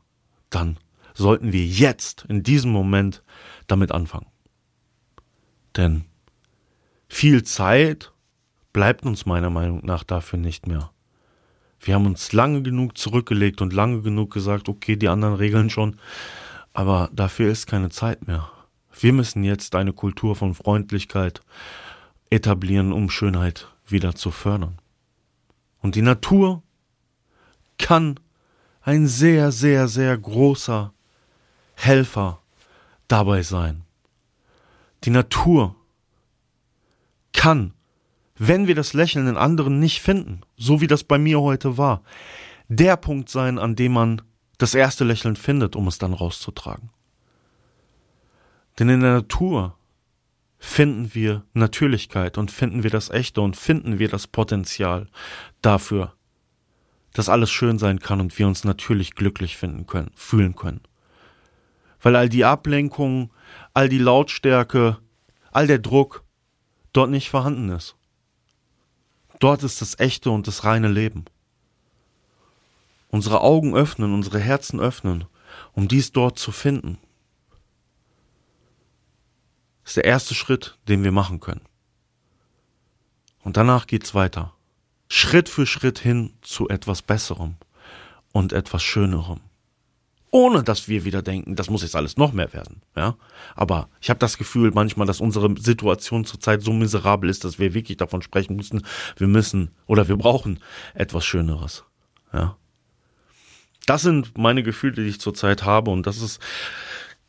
dann 0.49 0.77
sollten 1.13 1.51
wir 1.51 1.65
jetzt, 1.65 2.25
in 2.29 2.43
diesem 2.43 2.71
Moment, 2.71 3.23
damit 3.67 3.91
anfangen. 3.91 4.27
Denn 5.75 6.05
viel 7.07 7.43
Zeit 7.43 8.11
bleibt 8.73 9.05
uns 9.05 9.25
meiner 9.25 9.49
Meinung 9.49 9.85
nach 9.85 10.03
dafür 10.03 10.39
nicht 10.39 10.67
mehr. 10.67 10.91
Wir 11.79 11.95
haben 11.95 12.05
uns 12.05 12.33
lange 12.33 12.61
genug 12.61 12.97
zurückgelegt 12.97 13.61
und 13.61 13.73
lange 13.73 14.01
genug 14.01 14.31
gesagt, 14.33 14.69
okay, 14.69 14.95
die 14.95 15.07
anderen 15.07 15.35
regeln 15.35 15.69
schon, 15.69 15.97
aber 16.73 17.09
dafür 17.13 17.51
ist 17.51 17.67
keine 17.67 17.89
Zeit 17.89 18.27
mehr. 18.27 18.51
Wir 18.99 19.13
müssen 19.13 19.43
jetzt 19.43 19.75
eine 19.75 19.93
Kultur 19.93 20.35
von 20.35 20.53
Freundlichkeit 20.53 21.41
etablieren, 22.29 22.91
um 22.91 23.09
Schönheit 23.09 23.67
wieder 23.87 24.13
zu 24.13 24.31
fördern. 24.31 24.77
Und 25.81 25.95
die 25.95 26.01
Natur 26.01 26.61
kann 27.77 28.19
ein 28.81 29.07
sehr, 29.07 29.51
sehr, 29.51 29.87
sehr 29.87 30.17
großer 30.17 30.93
Helfer 31.75 32.41
dabei 33.07 33.41
sein. 33.41 33.83
Die 35.05 35.09
Natur 35.11 35.75
kann, 37.33 37.73
wenn 38.39 38.67
wir 38.67 38.73
das 38.73 38.93
Lächeln 38.93 39.28
in 39.28 39.38
anderen 39.38 39.80
nicht 39.80 40.02
finden, 40.02 40.41
so 40.58 40.82
wie 40.82 40.88
das 40.88 41.04
bei 41.04 41.17
mir 41.17 41.41
heute 41.41 41.78
war, 41.78 42.02
der 42.69 42.95
Punkt 42.97 43.30
sein, 43.30 43.60
an 43.60 43.75
dem 43.75 43.91
man 43.91 44.21
das 44.58 44.73
erste 44.73 45.04
Lächeln 45.04 45.36
findet, 45.36 45.75
um 45.75 45.88
es 45.88 45.97
dann 45.97 46.13
rauszutragen. 46.13 46.89
Denn 48.80 48.88
in 48.89 49.02
der 49.02 49.13
Natur 49.13 49.78
finden 50.58 51.13
wir 51.13 51.43
Natürlichkeit 51.54 52.38
und 52.38 52.49
finden 52.49 52.84
wir 52.84 52.89
das 52.89 53.10
Echte 53.10 53.41
und 53.41 53.58
finden 53.58 53.99
wir 53.99 54.08
das 54.08 54.28
Potenzial 54.28 55.08
dafür, 55.62 56.13
dass 57.13 57.30
alles 57.30 57.52
schön 57.52 57.78
sein 57.78 57.99
kann 57.99 58.21
und 58.21 58.38
wir 58.39 58.47
uns 58.47 58.63
natürlich 58.63 59.15
glücklich 59.15 59.58
finden 59.58 59.86
können, 59.86 60.12
fühlen 60.15 60.56
können. 60.56 60.82
Weil 62.02 62.15
all 62.15 62.30
die 62.30 62.45
Ablenkung, 62.45 63.34
all 63.73 63.89
die 63.89 63.97
Lautstärke, 63.97 64.97
all 65.52 65.67
der 65.67 65.80
Druck 65.80 66.23
dort 66.93 67.10
nicht 67.10 67.30
vorhanden 67.30 67.69
ist. 67.69 67.98
Dort 69.39 69.63
ist 69.63 69.82
das 69.82 69.97
echte 69.99 70.30
und 70.32 70.47
das 70.47 70.65
reine 70.65 70.89
Leben. 70.89 71.25
Unsere 73.08 73.41
Augen 73.41 73.75
öffnen, 73.75 74.13
unsere 74.13 74.39
Herzen 74.39 74.80
öffnen, 74.80 75.25
um 75.73 75.88
dies 75.88 76.12
dort 76.12 76.38
zu 76.38 76.52
finden. 76.52 76.99
Das 79.84 79.91
ist 79.91 79.97
der 79.97 80.06
erste 80.06 80.36
Schritt, 80.36 80.78
den 80.88 81.04
wir 81.04 81.12
machen 81.12 81.39
können. 81.39 81.62
Und 83.41 83.58
danach 83.58 83.88
geht's 83.88 84.13
weiter. 84.13 84.54
Schritt 85.08 85.49
für 85.49 85.65
Schritt 85.65 85.97
hin 85.97 86.34
zu 86.41 86.69
etwas 86.69 87.02
Besserem 87.02 87.56
und 88.32 88.54
etwas 88.54 88.84
Schönerem. 88.84 89.39
Ohne 90.31 90.63
dass 90.63 90.87
wir 90.87 91.05
wieder 91.05 91.21
denken, 91.21 91.55
das 91.55 91.69
muss 91.69 91.81
jetzt 91.81 91.95
alles 91.95 92.17
noch 92.17 92.33
mehr 92.33 92.53
werden. 92.53 92.81
Ja? 92.95 93.15
Aber 93.55 93.89
ich 93.99 94.09
habe 94.09 94.19
das 94.19 94.37
Gefühl 94.37 94.71
manchmal, 94.73 95.07
dass 95.07 95.21
unsere 95.21 95.53
Situation 95.59 96.25
zurzeit 96.25 96.61
so 96.61 96.71
miserabel 96.71 97.29
ist, 97.29 97.43
dass 97.43 97.57
wir 97.57 97.73
wirklich 97.73 97.97
davon 97.97 98.21
sprechen 98.21 98.55
müssen, 98.55 98.85
wir 99.17 99.27
müssen 99.27 99.71
oder 99.87 100.07
wir 100.07 100.17
brauchen 100.17 100.59
etwas 100.93 101.25
Schöneres. 101.25 101.83
Ja? 102.31 102.57
Das 103.87 104.03
sind 104.03 104.37
meine 104.37 104.61
Gefühle, 104.61 105.03
die 105.03 105.09
ich 105.09 105.19
zurzeit 105.19 105.63
habe 105.63 105.89
und 105.89 106.05
das 106.05 106.21
ist 106.21 106.39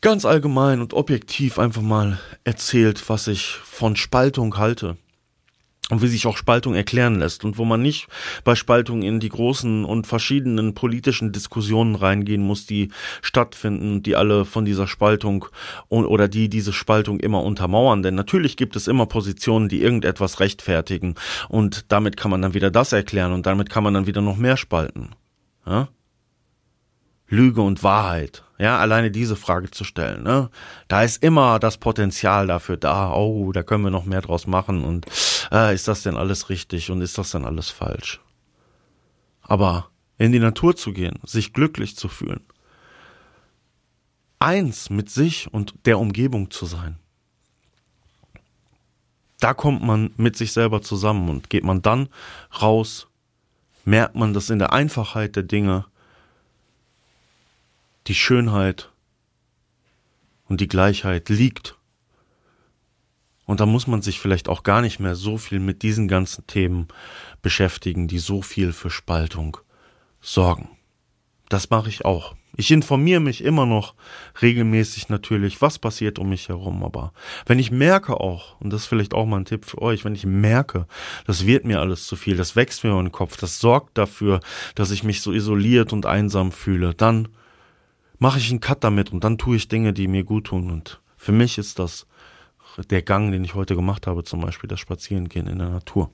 ganz 0.02 0.26
allgemein 0.26 0.80
und 0.80 0.92
objektiv 0.92 1.58
einfach 1.58 1.82
mal 1.82 2.18
erzählt, 2.44 3.08
was 3.08 3.28
ich 3.28 3.46
von 3.46 3.96
Spaltung 3.96 4.58
halte 4.58 4.98
und 5.90 6.02
wie 6.02 6.06
sich 6.06 6.26
auch 6.26 6.36
Spaltung 6.36 6.74
erklären 6.74 7.16
lässt 7.16 7.44
und 7.44 7.58
wo 7.58 7.64
man 7.64 7.82
nicht 7.82 8.08
bei 8.44 8.54
Spaltung 8.54 9.02
in 9.02 9.20
die 9.20 9.28
großen 9.28 9.84
und 9.84 10.06
verschiedenen 10.06 10.74
politischen 10.74 11.32
Diskussionen 11.32 11.94
reingehen 11.94 12.42
muss, 12.42 12.66
die 12.66 12.90
stattfinden, 13.22 14.02
die 14.02 14.16
alle 14.16 14.44
von 14.44 14.64
dieser 14.64 14.86
Spaltung 14.86 15.46
oder 15.88 16.28
die 16.28 16.48
diese 16.48 16.72
Spaltung 16.72 17.20
immer 17.20 17.42
untermauern. 17.42 18.02
Denn 18.02 18.14
natürlich 18.14 18.56
gibt 18.56 18.76
es 18.76 18.88
immer 18.88 19.06
Positionen, 19.06 19.68
die 19.68 19.82
irgendetwas 19.82 20.40
rechtfertigen 20.40 21.14
und 21.48 21.86
damit 21.88 22.16
kann 22.16 22.30
man 22.30 22.42
dann 22.42 22.54
wieder 22.54 22.70
das 22.70 22.92
erklären 22.92 23.32
und 23.32 23.46
damit 23.46 23.70
kann 23.70 23.84
man 23.84 23.94
dann 23.94 24.06
wieder 24.06 24.22
noch 24.22 24.36
mehr 24.36 24.56
spalten. 24.56 25.10
Ja? 25.66 25.88
Lüge 27.30 27.62
und 27.62 27.82
Wahrheit. 27.82 28.42
Ja, 28.58 28.78
alleine 28.78 29.10
diese 29.10 29.36
Frage 29.36 29.70
zu 29.70 29.84
stellen. 29.84 30.22
Ne? 30.22 30.50
Da 30.88 31.02
ist 31.02 31.22
immer 31.22 31.58
das 31.58 31.78
Potenzial 31.78 32.46
dafür 32.46 32.76
da. 32.76 33.14
Oh, 33.14 33.52
da 33.52 33.62
können 33.62 33.84
wir 33.84 33.90
noch 33.90 34.04
mehr 34.04 34.20
draus 34.20 34.46
machen. 34.46 34.84
Und 34.84 35.06
äh, 35.50 35.74
ist 35.74 35.88
das 35.88 36.02
denn 36.02 36.16
alles 36.16 36.50
richtig 36.50 36.90
und 36.90 37.00
ist 37.00 37.16
das 37.16 37.30
denn 37.30 37.46
alles 37.46 37.70
falsch? 37.70 38.20
Aber 39.40 39.88
in 40.18 40.32
die 40.32 40.40
Natur 40.40 40.76
zu 40.76 40.92
gehen, 40.92 41.18
sich 41.24 41.54
glücklich 41.54 41.96
zu 41.96 42.08
fühlen, 42.08 42.42
eins 44.38 44.90
mit 44.90 45.08
sich 45.08 45.52
und 45.52 45.74
der 45.86 45.98
Umgebung 45.98 46.50
zu 46.50 46.66
sein. 46.66 46.96
Da 49.38 49.54
kommt 49.54 49.82
man 49.82 50.10
mit 50.18 50.36
sich 50.36 50.52
selber 50.52 50.82
zusammen 50.82 51.30
und 51.30 51.48
geht 51.48 51.64
man 51.64 51.80
dann 51.80 52.08
raus, 52.60 53.08
merkt 53.86 54.14
man, 54.16 54.34
dass 54.34 54.50
in 54.50 54.58
der 54.58 54.74
Einfachheit 54.74 55.36
der 55.36 55.44
Dinge 55.44 55.86
die 58.06 58.14
Schönheit 58.14 58.90
und 60.48 60.60
die 60.60 60.68
Gleichheit 60.68 61.28
liegt. 61.28 61.76
Und 63.46 63.60
da 63.60 63.66
muss 63.66 63.86
man 63.86 64.02
sich 64.02 64.20
vielleicht 64.20 64.48
auch 64.48 64.62
gar 64.62 64.80
nicht 64.80 65.00
mehr 65.00 65.16
so 65.16 65.36
viel 65.36 65.58
mit 65.58 65.82
diesen 65.82 66.06
ganzen 66.06 66.46
Themen 66.46 66.88
beschäftigen, 67.42 68.06
die 68.06 68.18
so 68.18 68.42
viel 68.42 68.72
für 68.72 68.90
Spaltung 68.90 69.56
sorgen. 70.20 70.68
Das 71.48 71.70
mache 71.70 71.88
ich 71.88 72.04
auch. 72.04 72.36
Ich 72.56 72.70
informiere 72.70 73.20
mich 73.20 73.42
immer 73.42 73.66
noch 73.66 73.94
regelmäßig 74.42 75.08
natürlich, 75.08 75.60
was 75.62 75.78
passiert 75.78 76.18
um 76.18 76.28
mich 76.28 76.48
herum. 76.48 76.84
Aber 76.84 77.12
wenn 77.46 77.58
ich 77.58 77.70
merke 77.70 78.20
auch, 78.20 78.60
und 78.60 78.72
das 78.72 78.82
ist 78.82 78.86
vielleicht 78.86 79.14
auch 79.14 79.26
mal 79.26 79.38
ein 79.38 79.44
Tipp 79.44 79.64
für 79.64 79.80
euch, 79.80 80.04
wenn 80.04 80.14
ich 80.14 80.26
merke, 80.26 80.86
das 81.26 81.46
wird 81.46 81.64
mir 81.64 81.80
alles 81.80 82.06
zu 82.06 82.16
viel, 82.16 82.36
das 82.36 82.54
wächst 82.56 82.84
mir 82.84 82.90
in 82.90 83.06
den 83.06 83.12
Kopf, 83.12 83.36
das 83.36 83.58
sorgt 83.60 83.98
dafür, 83.98 84.40
dass 84.74 84.90
ich 84.90 85.04
mich 85.04 85.22
so 85.22 85.32
isoliert 85.32 85.92
und 85.92 86.06
einsam 86.06 86.52
fühle, 86.52 86.94
dann 86.94 87.28
mache 88.20 88.38
ich 88.38 88.50
einen 88.50 88.60
Cut 88.60 88.84
damit 88.84 89.12
und 89.12 89.24
dann 89.24 89.38
tue 89.38 89.56
ich 89.56 89.66
Dinge, 89.66 89.92
die 89.92 90.06
mir 90.06 90.22
gut 90.22 90.46
tun. 90.46 90.70
Und 90.70 91.00
für 91.16 91.32
mich 91.32 91.58
ist 91.58 91.80
das 91.80 92.06
der 92.88 93.02
Gang, 93.02 93.32
den 93.32 93.42
ich 93.42 93.54
heute 93.54 93.74
gemacht 93.74 94.06
habe, 94.06 94.22
zum 94.22 94.40
Beispiel 94.40 94.68
das 94.68 94.78
Spazierengehen 94.78 95.48
in 95.48 95.58
der 95.58 95.70
Natur. 95.70 96.10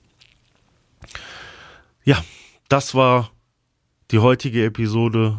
Ja, 2.04 2.24
das 2.68 2.94
war 2.94 3.30
die 4.10 4.20
heutige 4.20 4.64
Episode. 4.64 5.38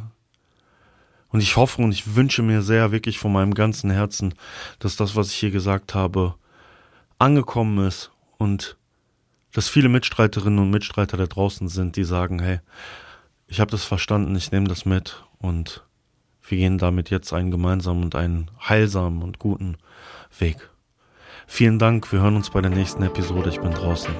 Und 1.30 1.41
ich 1.41 1.56
hoffe 1.56 1.82
und 1.82 1.91
ich 1.91 2.15
wünsche 2.15 2.43
mir 2.43 2.62
sehr 2.62 2.91
wirklich 2.91 3.17
von 3.17 3.32
meinem 3.32 3.53
ganzen 3.53 3.89
Herzen, 3.89 4.36
dass 4.80 4.95
das, 4.95 5.15
was 5.15 5.30
ich 5.30 5.36
hier 5.36 5.51
gesagt 5.51 5.95
habe, 5.95 6.36
angekommen 7.17 7.86
ist 7.86 8.12
und 8.38 8.77
dass 9.53 9.69
viele 9.69 9.89
Mitstreiterinnen 9.89 10.60
und 10.60 10.69
Mitstreiter 10.69 11.17
da 11.17 11.25
draußen 11.25 11.67
sind, 11.67 11.95
die 11.95 12.03
sagen, 12.03 12.39
hey, 12.39 12.60
ich 13.47 13.60
habe 13.60 13.71
das 13.71 13.84
verstanden, 13.84 14.36
ich 14.36 14.51
nehme 14.51 14.67
das 14.67 14.86
mit 14.86 15.23
und 15.39 15.87
wir 16.47 16.57
gehen 16.57 16.77
damit 16.77 17.10
jetzt 17.10 17.33
einen 17.33 17.51
gemeinsamen 17.51 18.03
und 18.03 18.15
einen 18.15 18.49
heilsamen 18.67 19.21
und 19.21 19.39
guten 19.39 19.77
Weg. 20.39 20.69
Vielen 21.45 21.79
Dank, 21.79 22.12
wir 22.12 22.21
hören 22.21 22.36
uns 22.36 22.49
bei 22.49 22.62
der 22.62 22.71
nächsten 22.71 23.03
Episode. 23.03 23.49
Ich 23.49 23.60
bin 23.60 23.71
draußen. 23.71 24.13